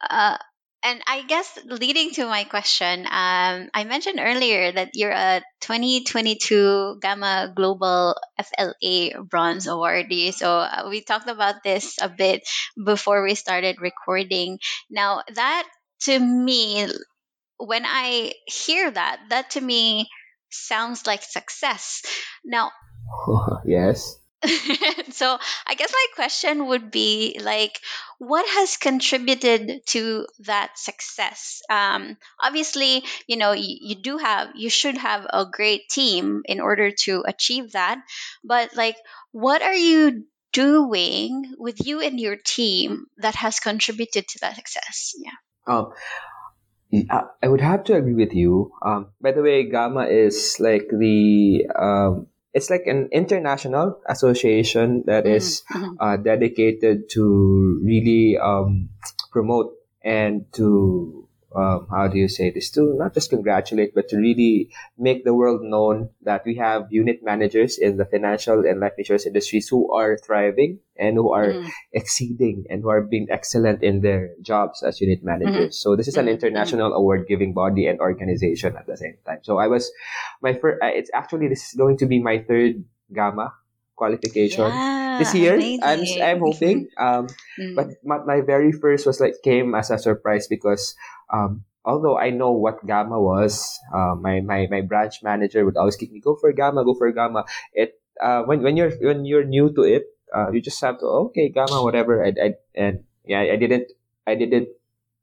[0.07, 0.37] uh,
[0.85, 6.99] and I guess leading to my question, um, I mentioned earlier that you're a 2022
[7.01, 10.31] GAMA Global FLA Bronze Awardee.
[10.31, 12.47] So uh, we talked about this a bit
[12.77, 14.59] before we started recording.
[14.87, 15.67] Now, that
[16.01, 16.87] to me,
[17.57, 20.07] when I hear that, that to me
[20.51, 22.03] sounds like success.
[22.43, 22.71] Now,
[23.65, 24.19] yes.
[25.11, 25.37] so
[25.67, 27.79] I guess my question would be like,
[28.19, 31.61] what has contributed to that success?
[31.69, 36.59] Um, obviously, you know, you, you do have, you should have a great team in
[36.59, 38.01] order to achieve that.
[38.43, 38.97] But like,
[39.31, 45.13] what are you doing with you and your team that has contributed to that success?
[45.17, 45.31] Yeah.
[45.67, 45.91] Um,
[47.41, 48.71] I would have to agree with you.
[48.81, 55.25] Um, by the way, GAMA is like the um, it's like an international association that
[55.25, 55.35] mm-hmm.
[55.35, 55.61] is
[55.99, 58.89] uh, dedicated to really um,
[59.31, 61.24] promote and to
[61.55, 65.33] um, how do you say this to not just congratulate but to really make the
[65.33, 69.91] world known that we have unit managers in the financial and life insurance industries who
[69.93, 71.69] are thriving and who are mm.
[71.93, 75.55] exceeding and who are being excellent in their jobs as unit managers.
[75.55, 75.71] Mm-hmm.
[75.71, 76.35] So this is an mm-hmm.
[76.35, 76.97] international mm-hmm.
[76.97, 79.39] award giving body and organization at the same time.
[79.43, 79.91] So I was
[80.41, 80.79] my first.
[80.83, 83.53] It's actually this is going to be my third GAMA
[83.95, 85.55] qualification yeah, this year.
[85.55, 85.83] Amazing.
[85.83, 86.87] I'm I'm hoping.
[86.97, 87.27] Um,
[87.59, 87.75] mm.
[87.75, 90.95] but my, my very first was like came as a surprise because
[91.31, 95.95] um, although I know what GAMA was, uh, my, my my branch manager would always
[95.95, 97.45] keep me go for GAMA, go for GAMA.
[97.73, 101.05] It uh, when when you're when you're new to it, uh, you just have to
[101.29, 102.25] okay GAMA whatever.
[102.25, 103.91] I, I and yeah, I didn't
[104.25, 104.69] I didn't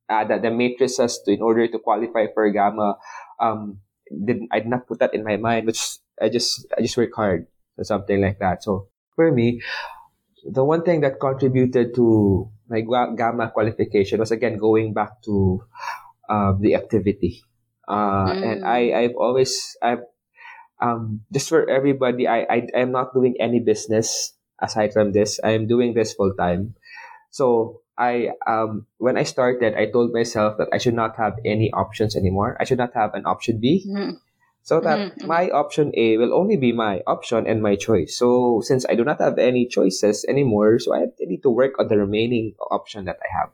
[0.08, 2.96] add that the matrices to, in order to qualify for GAMA.
[3.40, 6.96] Um, didn't I did not put that in my mind, which I just I just
[6.96, 8.62] work hard or something like that.
[8.62, 9.62] So for me,
[10.44, 15.62] the one thing that contributed to my GAMA qualification was again going back to
[16.28, 17.42] uh, the activity.
[17.86, 18.42] Uh, mm.
[18.42, 20.02] And I, I've always, I've,
[20.80, 25.38] um, just for everybody, I, I, I'm not doing any business aside from this.
[25.44, 26.74] I am doing this full time.
[27.30, 31.70] So I, um, when I started, I told myself that I should not have any
[31.72, 32.56] options anymore.
[32.58, 33.84] I should not have an option B.
[33.86, 34.18] Mm
[34.62, 35.26] so that mm-hmm.
[35.26, 38.16] my option A will only be my option and my choice.
[38.16, 41.88] So since I do not have any choices anymore, so I need to work on
[41.88, 43.50] the remaining option that I have.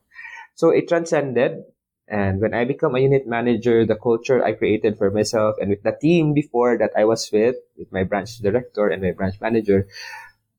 [0.54, 1.64] So it transcended.
[2.08, 5.82] And when I become a unit manager, the culture I created for myself and with
[5.82, 9.88] the team before that I was with, with my branch director and my branch manager.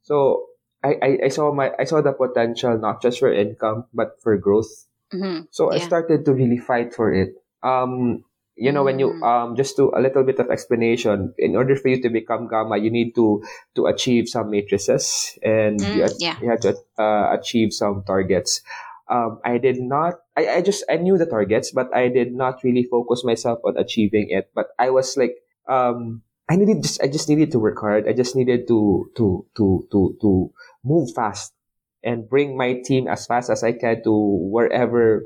[0.04, 0.46] So
[0.84, 4.38] I, I, I saw my, I saw the potential not just for income, but for
[4.38, 4.70] growth.
[5.14, 5.50] Mm-hmm.
[5.50, 5.82] So yeah.
[5.82, 7.34] I started to really fight for it.
[7.62, 8.24] Um,
[8.60, 9.24] you know, when you mm.
[9.24, 12.78] um just to a little bit of explanation, in order for you to become GAMA,
[12.78, 13.42] you need to
[13.76, 16.36] to achieve some matrices and mm, you, yeah.
[16.44, 18.62] you have to uh, achieve some targets.
[19.08, 20.20] Um, I did not.
[20.36, 23.80] I, I just I knew the targets, but I did not really focus myself on
[23.80, 24.52] achieving it.
[24.54, 28.12] But I was like, um, I needed just I just needed to work hard.
[28.12, 30.52] I just needed to to to to to
[30.84, 31.56] move fast
[32.04, 34.14] and bring my team as fast as I can to
[34.52, 35.24] wherever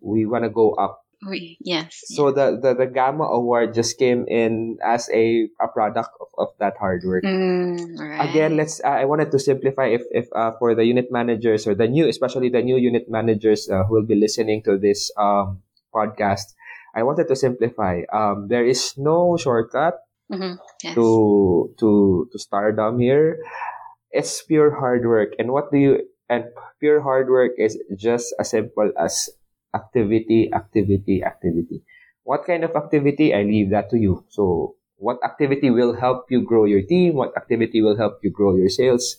[0.00, 2.02] we want to go up we, yes.
[2.14, 6.48] So the, the, the GAMA Award just came in as a, a product of, of
[6.58, 7.24] that hard work.
[7.24, 8.30] Mm, right.
[8.30, 8.80] Again, let's.
[8.82, 12.08] Uh, I wanted to simplify if if uh, for the unit managers or the new,
[12.08, 15.62] especially the new unit managers uh, who will be listening to this um,
[15.94, 16.54] podcast.
[16.94, 18.02] I wanted to simplify.
[18.12, 19.98] Um, there is no shortcut
[20.30, 20.56] mm-hmm.
[20.82, 20.94] yes.
[20.94, 23.38] to to to stardom here.
[24.10, 25.94] It's pure hard work, and what do you?
[26.28, 26.48] And
[26.80, 29.28] pure hard work is just as simple as
[29.74, 31.82] activity, activity, activity.
[32.22, 33.34] What kind of activity?
[33.34, 34.24] I leave that to you.
[34.30, 37.14] So, what activity will help you grow your team?
[37.14, 39.16] What activity will help you grow your sales?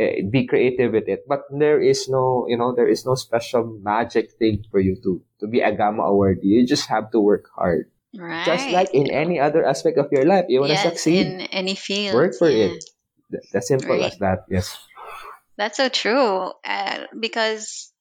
[0.00, 1.28] Uh, be creative with it.
[1.28, 5.22] But there is no, you know, there is no special magic thing for you to
[5.40, 6.40] to be a GAMA award.
[6.42, 7.90] You just have to work hard.
[8.16, 8.46] Right.
[8.46, 11.40] Just like in any other aspect of your life, you want to yes, succeed in
[11.52, 12.14] any field.
[12.14, 12.74] Work for yeah.
[12.74, 12.84] it.
[13.52, 14.10] That's simple right.
[14.10, 14.46] as that.
[14.50, 14.76] Yes.
[15.56, 16.50] That's so true.
[16.64, 17.92] Uh, because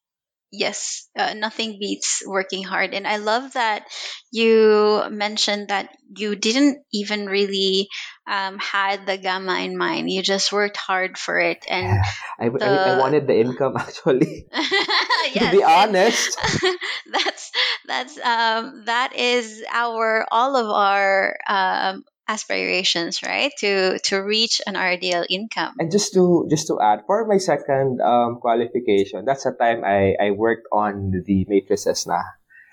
[0.52, 2.94] yes, uh, nothing beats working hard.
[2.94, 3.86] And I love that
[4.32, 7.90] you mentioned that you didn't even really
[8.28, 10.10] um, had the GAMA in mind.
[10.10, 11.66] You just worked hard for it.
[11.70, 12.00] And
[12.40, 12.66] I, the...
[12.66, 14.48] I, I, wanted the income actually.
[15.34, 16.40] to be honest,
[17.12, 17.52] that's
[17.88, 23.52] that's um, that is our all of our um, aspirations right?
[23.66, 25.74] To to reach an ideal income.
[25.82, 30.14] And just to just to add for my second um, qualification that's the time i
[30.22, 32.22] i worked on the matrices na.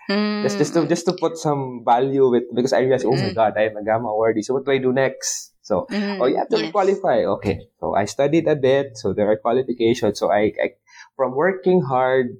[0.06, 0.46] Mm.
[0.46, 3.34] just just to just to put some value with because i realized oh my mm.
[3.34, 5.50] god i'm a GAMA awardee so what do i do next?
[5.66, 6.70] So mm, oh you have to yes.
[6.70, 7.66] qualify okay.
[7.82, 10.22] So i studied a bit so there are qualifications.
[10.22, 10.78] So I, I
[11.18, 12.38] from working hard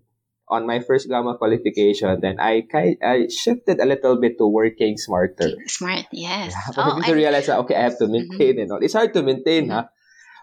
[0.48, 4.96] on my first GAMA qualification, then I kind I shifted a little bit to working
[4.96, 5.58] smarter.
[5.66, 6.54] Smart, yes.
[6.54, 8.60] Yeah, but oh, I need to realize that okay, I have to maintain mm-hmm.
[8.60, 8.82] and all.
[8.82, 9.74] It's hard to maintain, mm-hmm.
[9.74, 9.86] huh?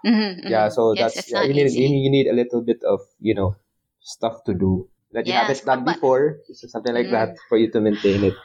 [0.04, 1.88] Mm-hmm, yeah, so yes, that's yeah, you need easy.
[1.88, 3.56] you need a little bit of you know
[4.02, 7.72] stuff to do that you yes, haven't done but, before, something like that, for you
[7.72, 8.36] to maintain it.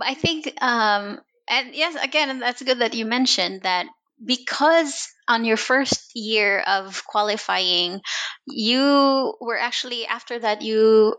[0.00, 3.86] I think, um, and yes, again, that's good that you mentioned that
[4.24, 8.00] because on your first year of qualifying,
[8.46, 11.16] you were actually after that you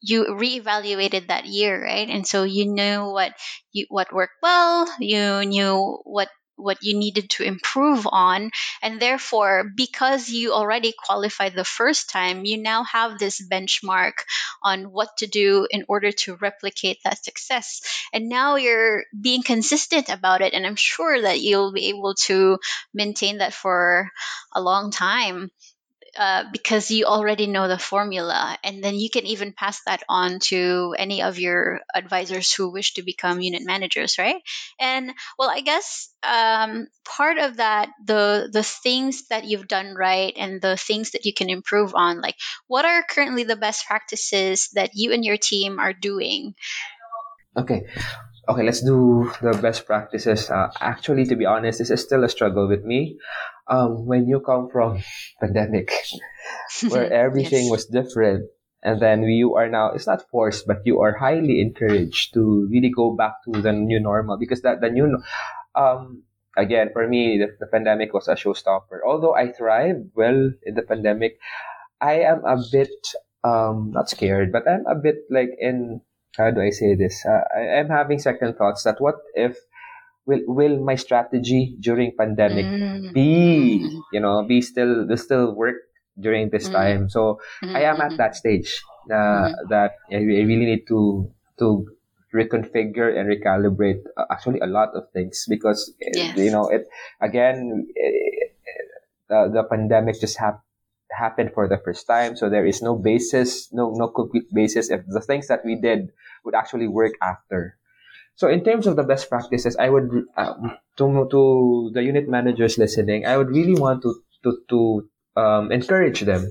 [0.00, 2.08] you reevaluated that year, right?
[2.08, 3.32] And so you knew what
[3.72, 8.50] you what worked well, you knew what what you needed to improve on.
[8.82, 14.12] And therefore, because you already qualified the first time, you now have this benchmark
[14.62, 17.80] on what to do in order to replicate that success.
[18.12, 20.52] And now you're being consistent about it.
[20.54, 22.58] And I'm sure that you'll be able to
[22.92, 24.10] maintain that for
[24.52, 25.50] a long time.
[26.18, 30.40] Uh, because you already know the formula and then you can even pass that on
[30.40, 34.42] to any of your advisors who wish to become unit managers right?
[34.80, 40.34] And well i guess um, part of that the the things that you've done right
[40.36, 42.34] and the things that you can improve on like
[42.66, 46.54] what are currently the best practices that you and your team are doing?
[47.56, 47.86] Okay
[48.48, 50.50] okay let's do the best practices.
[50.50, 53.18] Uh, actually to be honest this is still a struggle with me.
[53.68, 55.04] Um, when you come from
[55.40, 55.92] pandemic
[56.88, 57.70] where everything yes.
[57.70, 58.48] was different
[58.82, 62.90] and then you are now it's not forced but you are highly encouraged to really
[62.90, 65.18] go back to the new normal because that the new
[65.74, 66.22] um
[66.56, 69.04] again for me the, the pandemic was a showstopper.
[69.04, 71.38] Although i thrived well in the pandemic
[72.00, 72.94] i am a bit
[73.44, 76.00] um not scared but i'm a bit like in
[76.36, 79.56] how do i say this uh, I, i'm having second thoughts that what if
[80.26, 83.12] will will my strategy during pandemic mm.
[83.14, 83.80] be
[84.12, 85.76] you know be still will still work
[86.20, 86.72] during this mm.
[86.72, 87.74] time so mm.
[87.74, 91.88] i am at that stage uh, that I really need to to
[92.34, 96.36] reconfigure and recalibrate uh, actually a lot of things because yes.
[96.36, 96.88] you know it
[97.20, 98.52] again it,
[99.30, 100.67] uh, the pandemic just happened
[101.10, 105.00] happened for the first time so there is no basis no no complete basis if
[105.08, 106.12] the things that we did
[106.44, 107.78] would actually work after
[108.38, 112.78] so in terms of the best practices, I would um, to to the unit managers
[112.78, 114.14] listening, I would really want to
[114.46, 114.78] to to
[115.34, 116.46] um, encourage them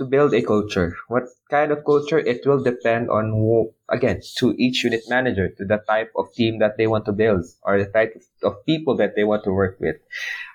[0.00, 0.96] to build a culture.
[1.08, 2.16] What kind of culture?
[2.16, 6.64] It will depend on who, again to each unit manager, to the type of team
[6.64, 9.76] that they want to build or the type of people that they want to work
[9.84, 10.00] with.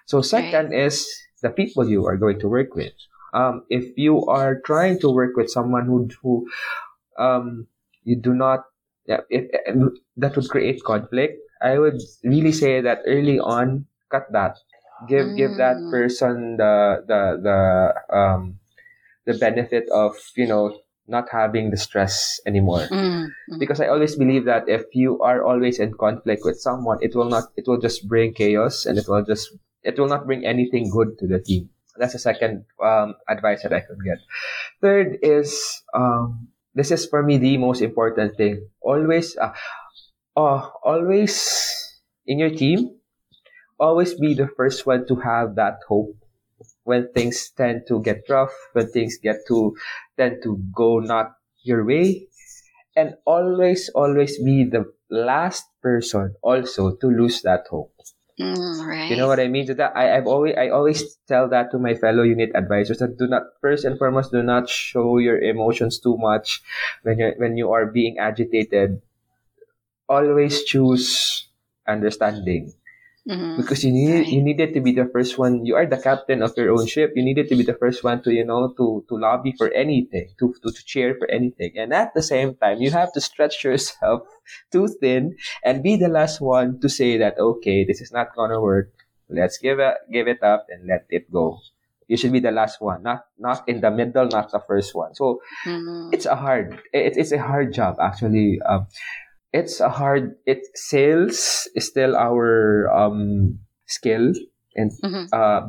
[0.09, 1.05] So second is
[1.45, 2.97] the people you are going to work with.
[3.33, 6.47] Um, if you are trying to work with someone who who
[7.17, 7.67] um,
[8.03, 8.65] you do not
[9.05, 9.49] yeah, if,
[10.17, 11.39] that would create conflict.
[11.61, 14.57] I would really say that early on, cut that.
[15.07, 15.37] Give mm.
[15.37, 15.91] give that mm.
[15.91, 17.59] person the the the
[18.15, 18.59] um
[19.25, 22.87] the benefit of you know not having the stress anymore.
[22.87, 23.27] Mm.
[23.51, 23.59] Mm.
[23.59, 27.27] Because I always believe that if you are always in conflict with someone, it will
[27.27, 29.51] not it will just bring chaos and it will just
[29.83, 31.69] it will not bring anything good to the team.
[31.97, 34.17] That's the second um, advice that I could get.
[34.81, 38.67] Third is um, this is for me the most important thing.
[38.81, 39.53] Always, uh,
[40.37, 41.35] uh, always
[42.27, 42.97] in your team,
[43.79, 46.15] always be the first one to have that hope
[46.83, 49.75] when things tend to get rough, when things get to
[50.17, 52.27] tend to go not your way,
[52.95, 57.93] and always, always be the last person also to lose that hope.
[58.39, 59.09] Mm, right.
[59.09, 59.65] You know what I mean?
[59.75, 63.27] That, I, I've always I always tell that to my fellow unit advisors that do
[63.27, 66.61] not first and foremost do not show your emotions too much
[67.03, 69.01] when you when you are being agitated.
[70.07, 71.49] Always choose
[71.85, 72.71] understanding.
[73.23, 73.55] Mm-hmm.
[73.55, 74.27] Because you need right.
[74.27, 75.63] you needed to be the first one.
[75.63, 77.15] You are the captain of your own ship.
[77.15, 80.35] You needed to be the first one to you know to to lobby for anything,
[80.43, 81.71] to to, to cheer for anything.
[81.79, 84.27] And at the same time, you have to stretch yourself
[84.75, 88.59] too thin and be the last one to say that okay, this is not gonna
[88.59, 88.91] work.
[89.31, 91.63] Let's give it give it up and let it go.
[92.11, 95.15] You should be the last one, not not in the middle, not the first one.
[95.15, 96.11] So mm-hmm.
[96.11, 98.59] it's a hard it, it's a hard job actually.
[98.59, 98.91] Um,
[99.53, 104.33] it's a hard it sales is still our um skill
[104.75, 105.29] and mm-hmm.
[105.31, 105.61] uh,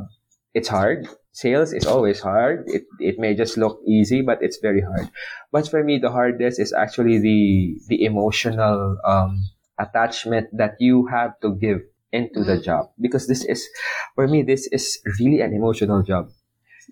[0.55, 4.81] it's hard sales is always hard it it may just look easy but it's very
[4.81, 5.11] hard
[5.53, 9.39] but for me the hardest is actually the the emotional um
[9.79, 11.83] attachment that you have to give
[12.13, 12.49] into mm-hmm.
[12.49, 13.69] the job because this is
[14.15, 16.31] for me this is really an emotional job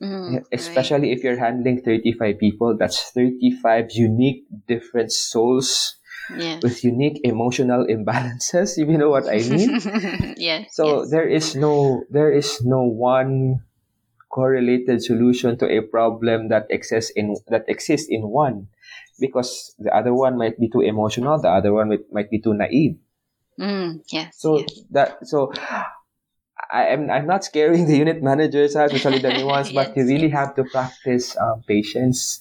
[0.01, 1.19] Mm, especially right.
[1.19, 6.01] if you're handling 35 people that's 35 unique different souls
[6.37, 6.63] yes.
[6.63, 9.81] with unique emotional imbalances if you know what i mean
[10.37, 11.11] yeah so yes.
[11.11, 13.61] there is no there is no one
[14.29, 18.69] correlated solution to a problem that exists in that exists in one
[19.21, 22.55] because the other one might be too emotional the other one might, might be too
[22.55, 22.97] naive
[23.61, 24.33] Mm, yes.
[24.41, 24.81] so yes.
[24.91, 25.53] that so
[26.73, 30.31] I am I'm not scaring the unit managers, especially the new ones, but you really
[30.31, 32.41] have to practice um, patience.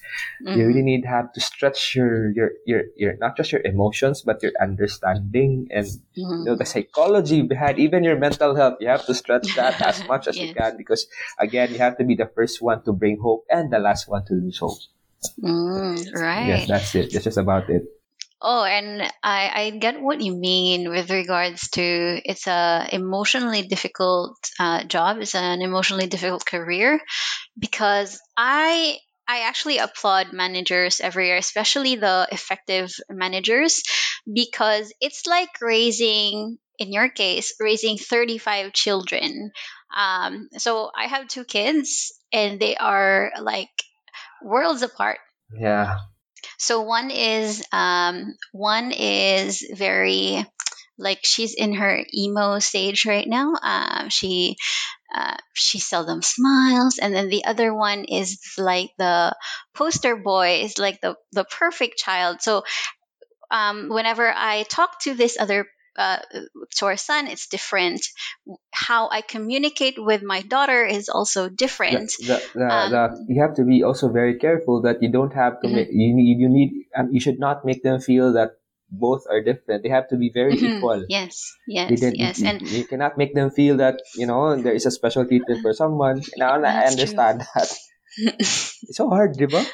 [0.54, 0.68] You Mhm.
[0.68, 4.54] really need have to stretch your, your your your not just your emotions, but your
[4.62, 6.46] understanding and you Mhm.
[6.46, 8.78] know the psychology behind even your mental health.
[8.80, 11.08] You have to stretch that as much as you can because
[11.38, 14.26] again, you have to be the first one to bring hope and the last one
[14.28, 14.80] to lose hope.
[15.40, 16.48] Mm, right.
[16.48, 17.12] Yes, that's it.
[17.14, 17.84] That's just about it.
[18.42, 21.82] Oh, and I, I get what you mean with regards to
[22.26, 27.00] it's a emotionally difficult uh, job, it's an emotionally difficult career
[27.58, 33.84] because I I actually applaud managers every year, especially the effective managers,
[34.32, 39.52] because it's like raising, in your case, raising 35 children.
[39.96, 43.70] Um, so I have two kids, and they are like
[44.44, 45.20] worlds apart
[45.58, 45.98] Yeah.
[46.62, 50.46] So one is um one is very
[50.98, 53.56] like she's in her emo stage right now.
[53.62, 54.58] Um she
[55.14, 57.00] uh, she seldom smiles.
[57.00, 59.36] And then the other one is like the
[59.74, 62.42] poster boy is like the the perfect child.
[62.42, 62.64] So
[63.50, 65.66] um whenever i talk to this other
[65.98, 66.20] uh,
[66.78, 68.02] to our son it's different
[68.72, 73.56] how i communicate with my daughter is also different the, the, um, the, you have
[73.56, 75.76] to be also very careful that you don't have to Mhm.
[75.76, 78.58] make you need you need um, you should not make them feel that
[78.94, 79.84] both are different.
[79.84, 81.06] They have to be very mhm, equal.
[81.08, 84.86] yes yes yes you, and you cannot make them feel that you know there is
[84.86, 86.24] a special treatment for someone.
[86.38, 87.70] Now I that's true understand that.
[88.84, 89.66] It's so hard, diba?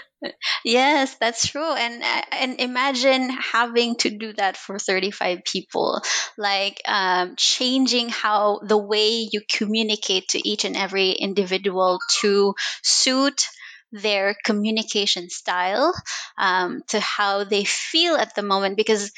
[0.65, 1.73] Yes, that's true.
[1.73, 6.01] And uh, and imagine having to do that for 35 people.
[6.37, 13.47] Like um, changing how the way you communicate to each and every individual to suit
[13.91, 15.93] their communication style
[16.37, 19.11] um, to how they feel at the moment because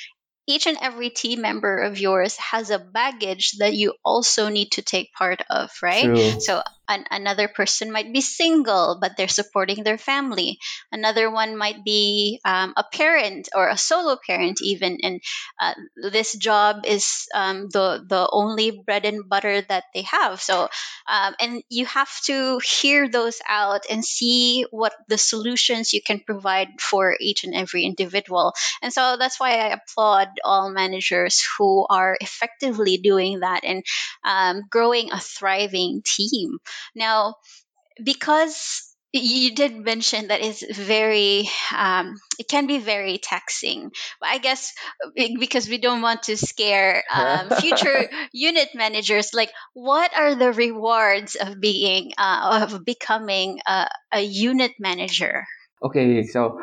[0.48, 4.82] each and every team member of yours has a baggage that you also need to
[4.82, 6.40] take part of right True.
[6.40, 10.60] so an, another person might be single but they're supporting their family.
[10.92, 15.22] Another one might be um, a parent or a solo parent even and
[15.62, 15.74] uh,
[16.12, 20.42] this job is um, the the only bread and butter that they have.
[20.42, 20.68] So
[21.08, 26.20] um, and you have to hear those out and see what the solutions you can
[26.20, 28.54] provide for each and every individual.
[28.82, 33.84] And so that's why i applaud all managers who are effectively doing that and
[34.24, 36.60] um, growing a thriving team
[36.96, 37.36] now
[38.04, 44.38] because you did mention that it's very um, it can be very taxing but i
[44.38, 44.74] guess
[45.16, 50.54] be- because we don't want to scare um, future unit managers like what are the
[50.54, 55.46] rewards of being uh, of becoming a, a unit manager
[55.84, 56.60] okay, so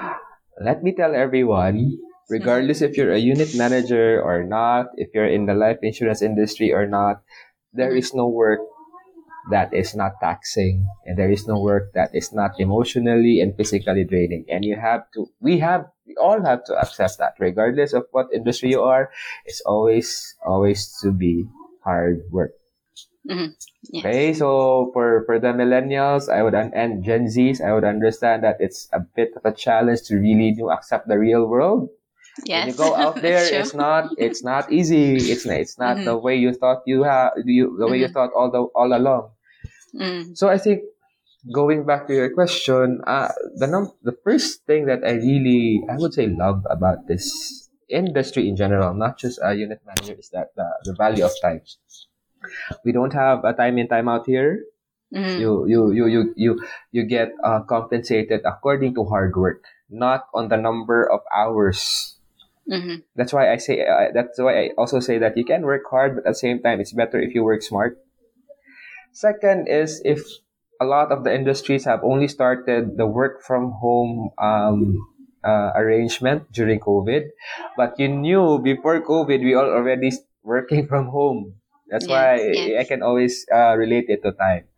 [0.61, 1.99] let me tell everyone,
[2.29, 6.73] regardless if you're a unit manager or not, if you're in the life insurance industry
[6.73, 7.23] or not,
[7.73, 8.14] there Mhm.
[8.14, 8.61] no work
[9.51, 14.05] that is not taxing and there is no work that is not emotionally and physically
[14.05, 14.44] draining.
[14.51, 17.34] And you have to we have we all have to accept that.
[17.38, 19.11] Regardless of what industry you are
[19.44, 21.47] it's always always to be
[21.84, 22.53] hard work.
[23.26, 23.55] Mhm.
[23.90, 24.05] yes.
[24.07, 28.57] okay so for for the millennials i would and gen z's i would understand that
[28.62, 31.90] it's a bit of a challenge to really do accept the real world.
[32.47, 35.16] When you go out there it's not it's not easy.
[35.30, 38.14] It's not it's not the way you thought you have you the way you Mhm.
[38.14, 39.36] thought all the all along
[39.97, 40.82] Mm, so I think
[41.53, 45.97] going back to your question, uh, the num- the first thing that I really I
[45.99, 47.26] would say love about this
[47.88, 51.62] industry in general, not just a unit manager, is that the, the value of time.
[52.84, 54.64] We don't have a time in time out here.
[55.12, 56.53] mm, You you you you you
[56.92, 62.16] you get uh, compensated according to hard work, not on the number of hours.
[62.68, 63.03] mhm.
[63.16, 66.16] That's why I say uh, that's why I also say that you can work hard,
[66.16, 67.99] but at the same time, it's better if you work smart.
[69.17, 70.21] Second is if
[70.77, 75.01] a lot of the industries have only started the work from home um,
[75.41, 77.33] uh, arrangement during COVID,
[77.81, 80.12] but you knew before COVID we all already
[80.45, 81.57] working from home.
[81.89, 84.69] That's why Yes, I can always uh, relate it to time.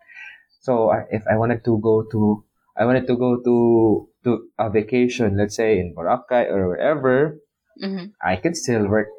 [0.61, 2.45] So uh, if I wanted to go to,
[2.77, 3.57] I wanted to go to
[4.23, 7.43] to a vacation, let's say in Boracay or wherever,
[7.83, 8.15] Mhm.
[8.23, 9.11] I can still work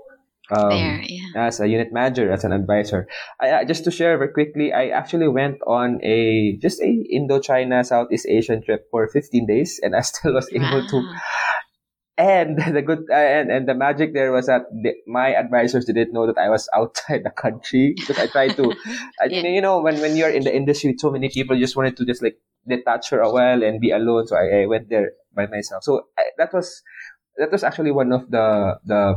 [0.52, 3.08] um, there yeah as a unit manager, as an advisor.
[3.40, 7.86] I, uh, just to share very quickly, I actually went on a just a Indochina
[7.86, 11.04] Southeast Asian trip for 15 days, and I still was able to.
[12.18, 16.12] And the good uh, and, and the magic there was that the, my advisors didn't
[16.14, 18.74] know that I was outside the country because I tried to.
[19.22, 19.48] I Yeah.
[19.48, 22.06] you know, when when you're in the industry with so many people, just wanted to
[22.06, 22.38] just like
[22.68, 24.28] detach for a while and be alone.
[24.28, 25.84] So I, I went there by myself.
[25.84, 26.82] So I, that was
[27.38, 29.16] that was actually one of the the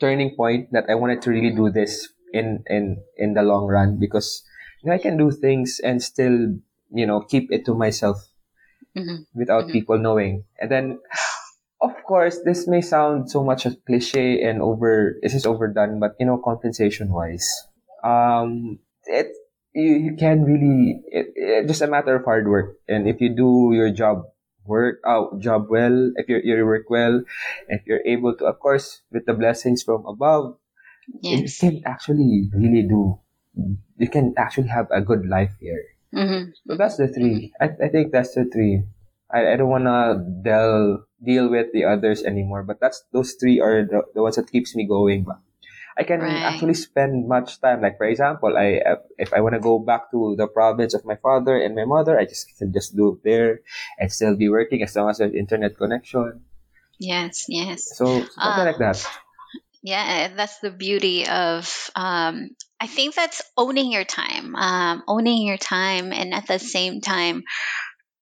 [0.00, 3.98] turning point that I wanted to really do this in in in the long run
[3.98, 4.42] because
[4.82, 6.54] you know, I can do things and still
[6.90, 8.18] you know keep it to myself
[8.96, 9.26] Mhm.
[9.34, 9.72] without Mhm.
[9.72, 10.44] people knowing.
[10.58, 10.98] And then,
[11.80, 15.16] of course, this may sound so much a cliche and over.
[15.22, 17.46] This is overdone, but you know, compensation wise,
[18.04, 19.32] um, it
[19.74, 22.76] you, you can really it, it, just a matter of hard work.
[22.88, 24.26] And if you do your job
[24.68, 27.24] work out job well, if you you work well,
[27.68, 30.60] if you're able to, of course, with the blessings from above,
[31.22, 33.18] you can actually really do.
[33.98, 35.82] You can actually have a good life here.
[36.14, 36.52] Mhm.
[36.68, 37.52] So that's the three.
[37.60, 38.84] I, I think that's the three.
[39.32, 43.84] I, I don't wanna del deal with the others anymore, but that's those three are
[43.84, 45.26] the, the ones that keeps me going.
[45.98, 46.46] I can Right.
[46.46, 47.82] actually spend much time.
[47.82, 48.80] Like for example, I
[49.18, 52.24] if I wanna go back to the province of my father and my mother, I
[52.24, 53.60] just can just do it there
[53.98, 56.46] and still be working as long as there's internet connection.
[56.98, 57.46] Yes.
[57.48, 57.96] Yes.
[57.96, 58.62] So something Ah.
[58.64, 59.02] like that.
[59.82, 61.66] Yeah, that's the beauty of.
[61.94, 67.00] Um, I think that's owning your time, um, owning your time, and at the same
[67.00, 67.42] time,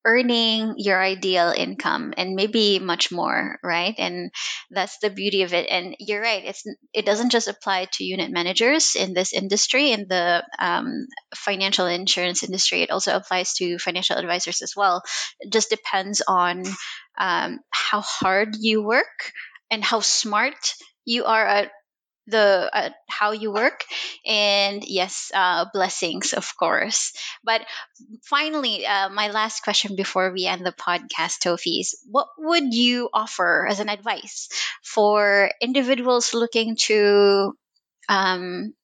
[0.06, 3.94] earning your ideal income and maybe much more, right?
[3.98, 4.30] And
[4.70, 5.66] that's the beauty of it.
[5.68, 10.06] And you're right; it's it doesn't just apply to unit managers in this industry, in
[10.08, 12.82] the um, financial insurance industry.
[12.82, 15.02] It also applies to financial advisors as well.
[15.40, 16.62] It just depends on
[17.18, 19.32] um, how hard you work
[19.70, 21.70] and how smart you are at
[22.26, 23.84] the at how you work
[24.26, 27.12] and yes uh, blessings of course
[27.44, 27.62] but
[28.24, 33.66] finally uh, my last question before we end the podcast tofi what would you offer
[33.68, 34.48] as an advice
[34.82, 37.52] for individuals looking to
[38.08, 38.74] um,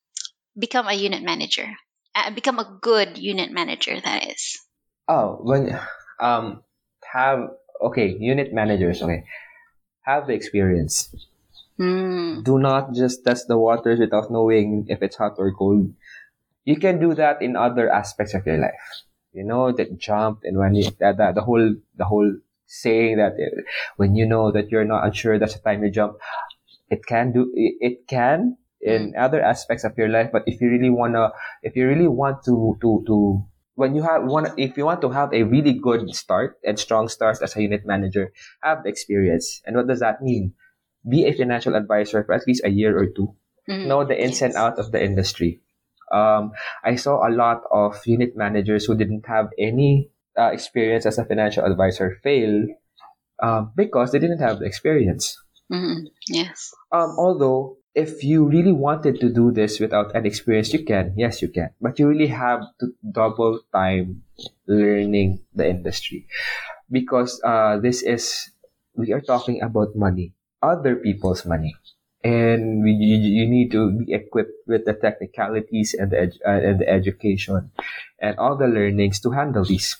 [0.58, 1.68] become a unit manager
[2.14, 4.58] uh, become a good unit manager that is
[5.08, 5.78] Oh, when
[6.20, 6.62] um
[7.12, 9.24] have okay, unit managers, okay.
[10.02, 11.14] Have the experience.
[11.78, 15.92] Mm, do not just test the waters without knowing if it's hot or cold.
[16.64, 19.02] You can do that in other aspects of your life.
[19.32, 23.32] You know, that jump and when you, that, that, the whole, the whole saying that
[23.32, 23.62] uh,
[23.96, 26.16] when you know that you're not unsure, that's the time you jump.
[26.90, 30.68] It can do, it, it can in other aspects of your life, but if you
[30.68, 31.30] really wanna,
[31.62, 33.44] if you really want to, to, to,
[33.74, 37.08] when you have one if you want to have a really good start and strong
[37.08, 39.62] start as a unit manager, have the experience.
[39.64, 40.52] And what does that mean?
[41.08, 43.34] Be a financial advisor for at least a year or two.
[43.68, 44.60] mm, Know the ins and yes.
[44.60, 45.60] out of the industry.
[46.12, 46.52] Um,
[46.84, 51.24] I saw a lot of unit managers who didn't have any uh, experience as a
[51.24, 52.66] financial advisor fail
[53.42, 55.36] um, because they didn't have the experience.
[55.72, 56.10] Mhm.
[56.28, 61.14] yes Um, although, if you really wanted to do this without an experience, you can.
[61.16, 61.70] Yes, you can.
[61.80, 64.22] But you really have to double time
[64.66, 66.26] learning the industry
[66.90, 68.50] because uh, this is
[68.96, 71.76] we are talking about money, other people's money,
[72.24, 76.60] and we, you, you need to be equipped with the technicalities and the edu- uh,
[76.62, 77.70] and the education
[78.20, 79.96] and all the learnings to handle these.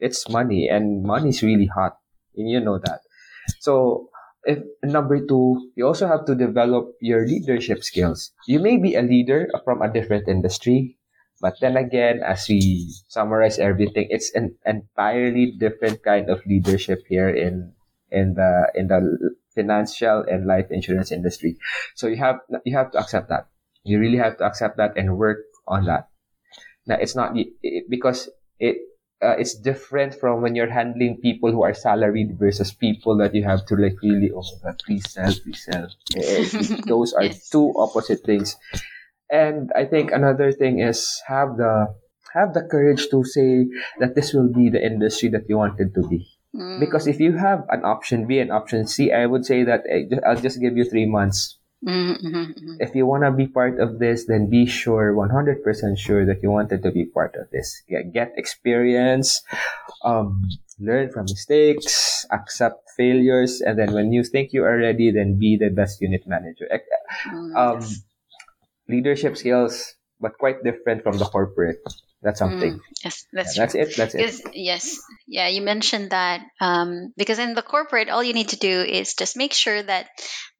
[0.00, 1.98] It's money, and money is really hot,
[2.36, 3.00] and you know that.
[3.60, 4.08] So
[4.44, 8.32] if number two, you also have to develop your leadership skills.
[8.46, 10.96] You may be a leader from a different industry,
[11.40, 17.28] but then again, as we summarize everything, it's an entirely different kind of leadership here
[17.28, 17.72] in
[18.10, 19.00] in the in the
[19.54, 21.56] financial and life insurance industry.
[21.94, 23.48] So you have you have to accept that.
[23.84, 26.08] You really have to accept that and work on that.
[26.86, 28.28] Now it's not it, because
[28.58, 28.76] it
[29.22, 33.44] uh, it's different from when you're handling people who are salaried versus people that you
[33.44, 34.42] have to like really oh
[34.84, 35.88] please sell please sell
[36.86, 37.48] those are Yes.
[37.48, 38.56] two opposite things
[39.30, 41.94] and i think another thing is have the
[42.34, 43.66] have the courage to say
[44.00, 47.32] that this will be the industry that you wanted to be Mm, because if you
[47.34, 50.76] have an option b and option c i would say that eh, i'll just give
[50.78, 52.76] you three months mm, mhm, mhm.
[52.78, 55.60] if you want to be part of this, then be sure, 100%
[55.98, 57.82] sure that you wanted to be part of this.
[57.88, 59.42] Get, get experience,
[60.04, 60.40] um,
[60.80, 65.58] learn from mistakes, accept failures, and then when you think you are ready, then be
[65.60, 66.70] the best unit manager.
[67.28, 67.82] Mm, Um,
[68.88, 71.82] leadership skills, but quite different from the corporate.
[72.24, 72.72] That's something.
[72.72, 73.96] Mm, yes, Yeah, that's that's it.
[73.96, 74.32] That's it.
[74.54, 78.80] Yes, yeah, you mentioned that um, because in the corporate, all you need to do
[78.80, 80.08] is just make sure that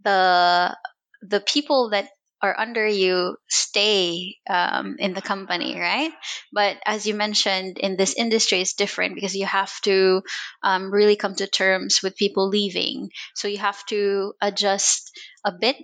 [0.05, 0.77] the
[1.23, 2.11] the people that
[2.43, 6.13] are under you stay um, in the company, right?
[6.53, 10.23] But as you mentioned, in this industry, it's different because you have to
[10.63, 13.09] um, really come to terms with people leaving.
[13.35, 15.11] So you have to adjust
[15.43, 15.77] a bit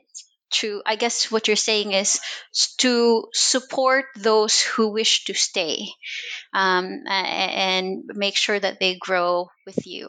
[0.50, 2.20] to, I guess what you're saying is
[2.78, 5.88] to support those who wish to stay
[6.52, 10.08] um, and make sure that they grow with you.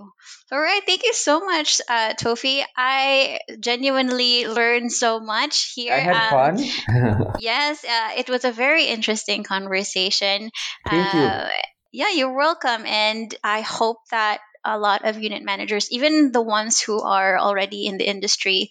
[0.52, 2.64] All right, thank you so much, uh, Tofi.
[2.76, 5.96] I genuinely learned so much here.
[5.96, 6.58] I had Um, fun.
[7.36, 10.52] yes, uh, it was a very interesting conversation.
[10.90, 11.32] Thank you.
[11.32, 11.50] Uh,
[11.92, 12.86] yeah, you're welcome.
[12.86, 17.86] And I hope that a lot of unit managers, even the ones who are already
[17.88, 18.70] in the industry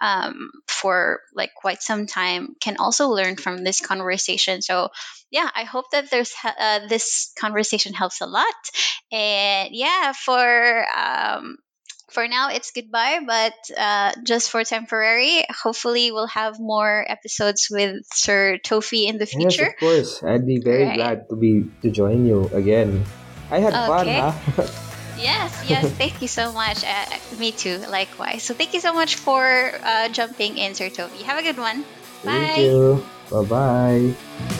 [0.00, 4.62] um, for like quite some time, can also learn from this conversation.
[4.62, 4.90] So,
[5.30, 8.54] yeah, I hope that there's uh, this conversation helps a lot.
[9.12, 11.58] And yeah, for um,
[12.10, 17.96] for now it's goodbye but uh, just for temporary hopefully we'll have more episodes with
[18.14, 20.22] sir tofi in the future Yes, of course.
[20.24, 20.96] I'd be very Right.
[20.96, 23.04] glad to be to join you again.
[23.50, 24.32] I had fun, huh?
[25.18, 27.04] yes yes thank you so much uh,
[27.38, 31.38] me too likewise so thank you so much for uh, jumping in sir tofi have
[31.38, 31.84] a good one
[32.22, 32.58] Thank Bye.
[32.58, 33.06] you.
[33.30, 34.54] Bye bye.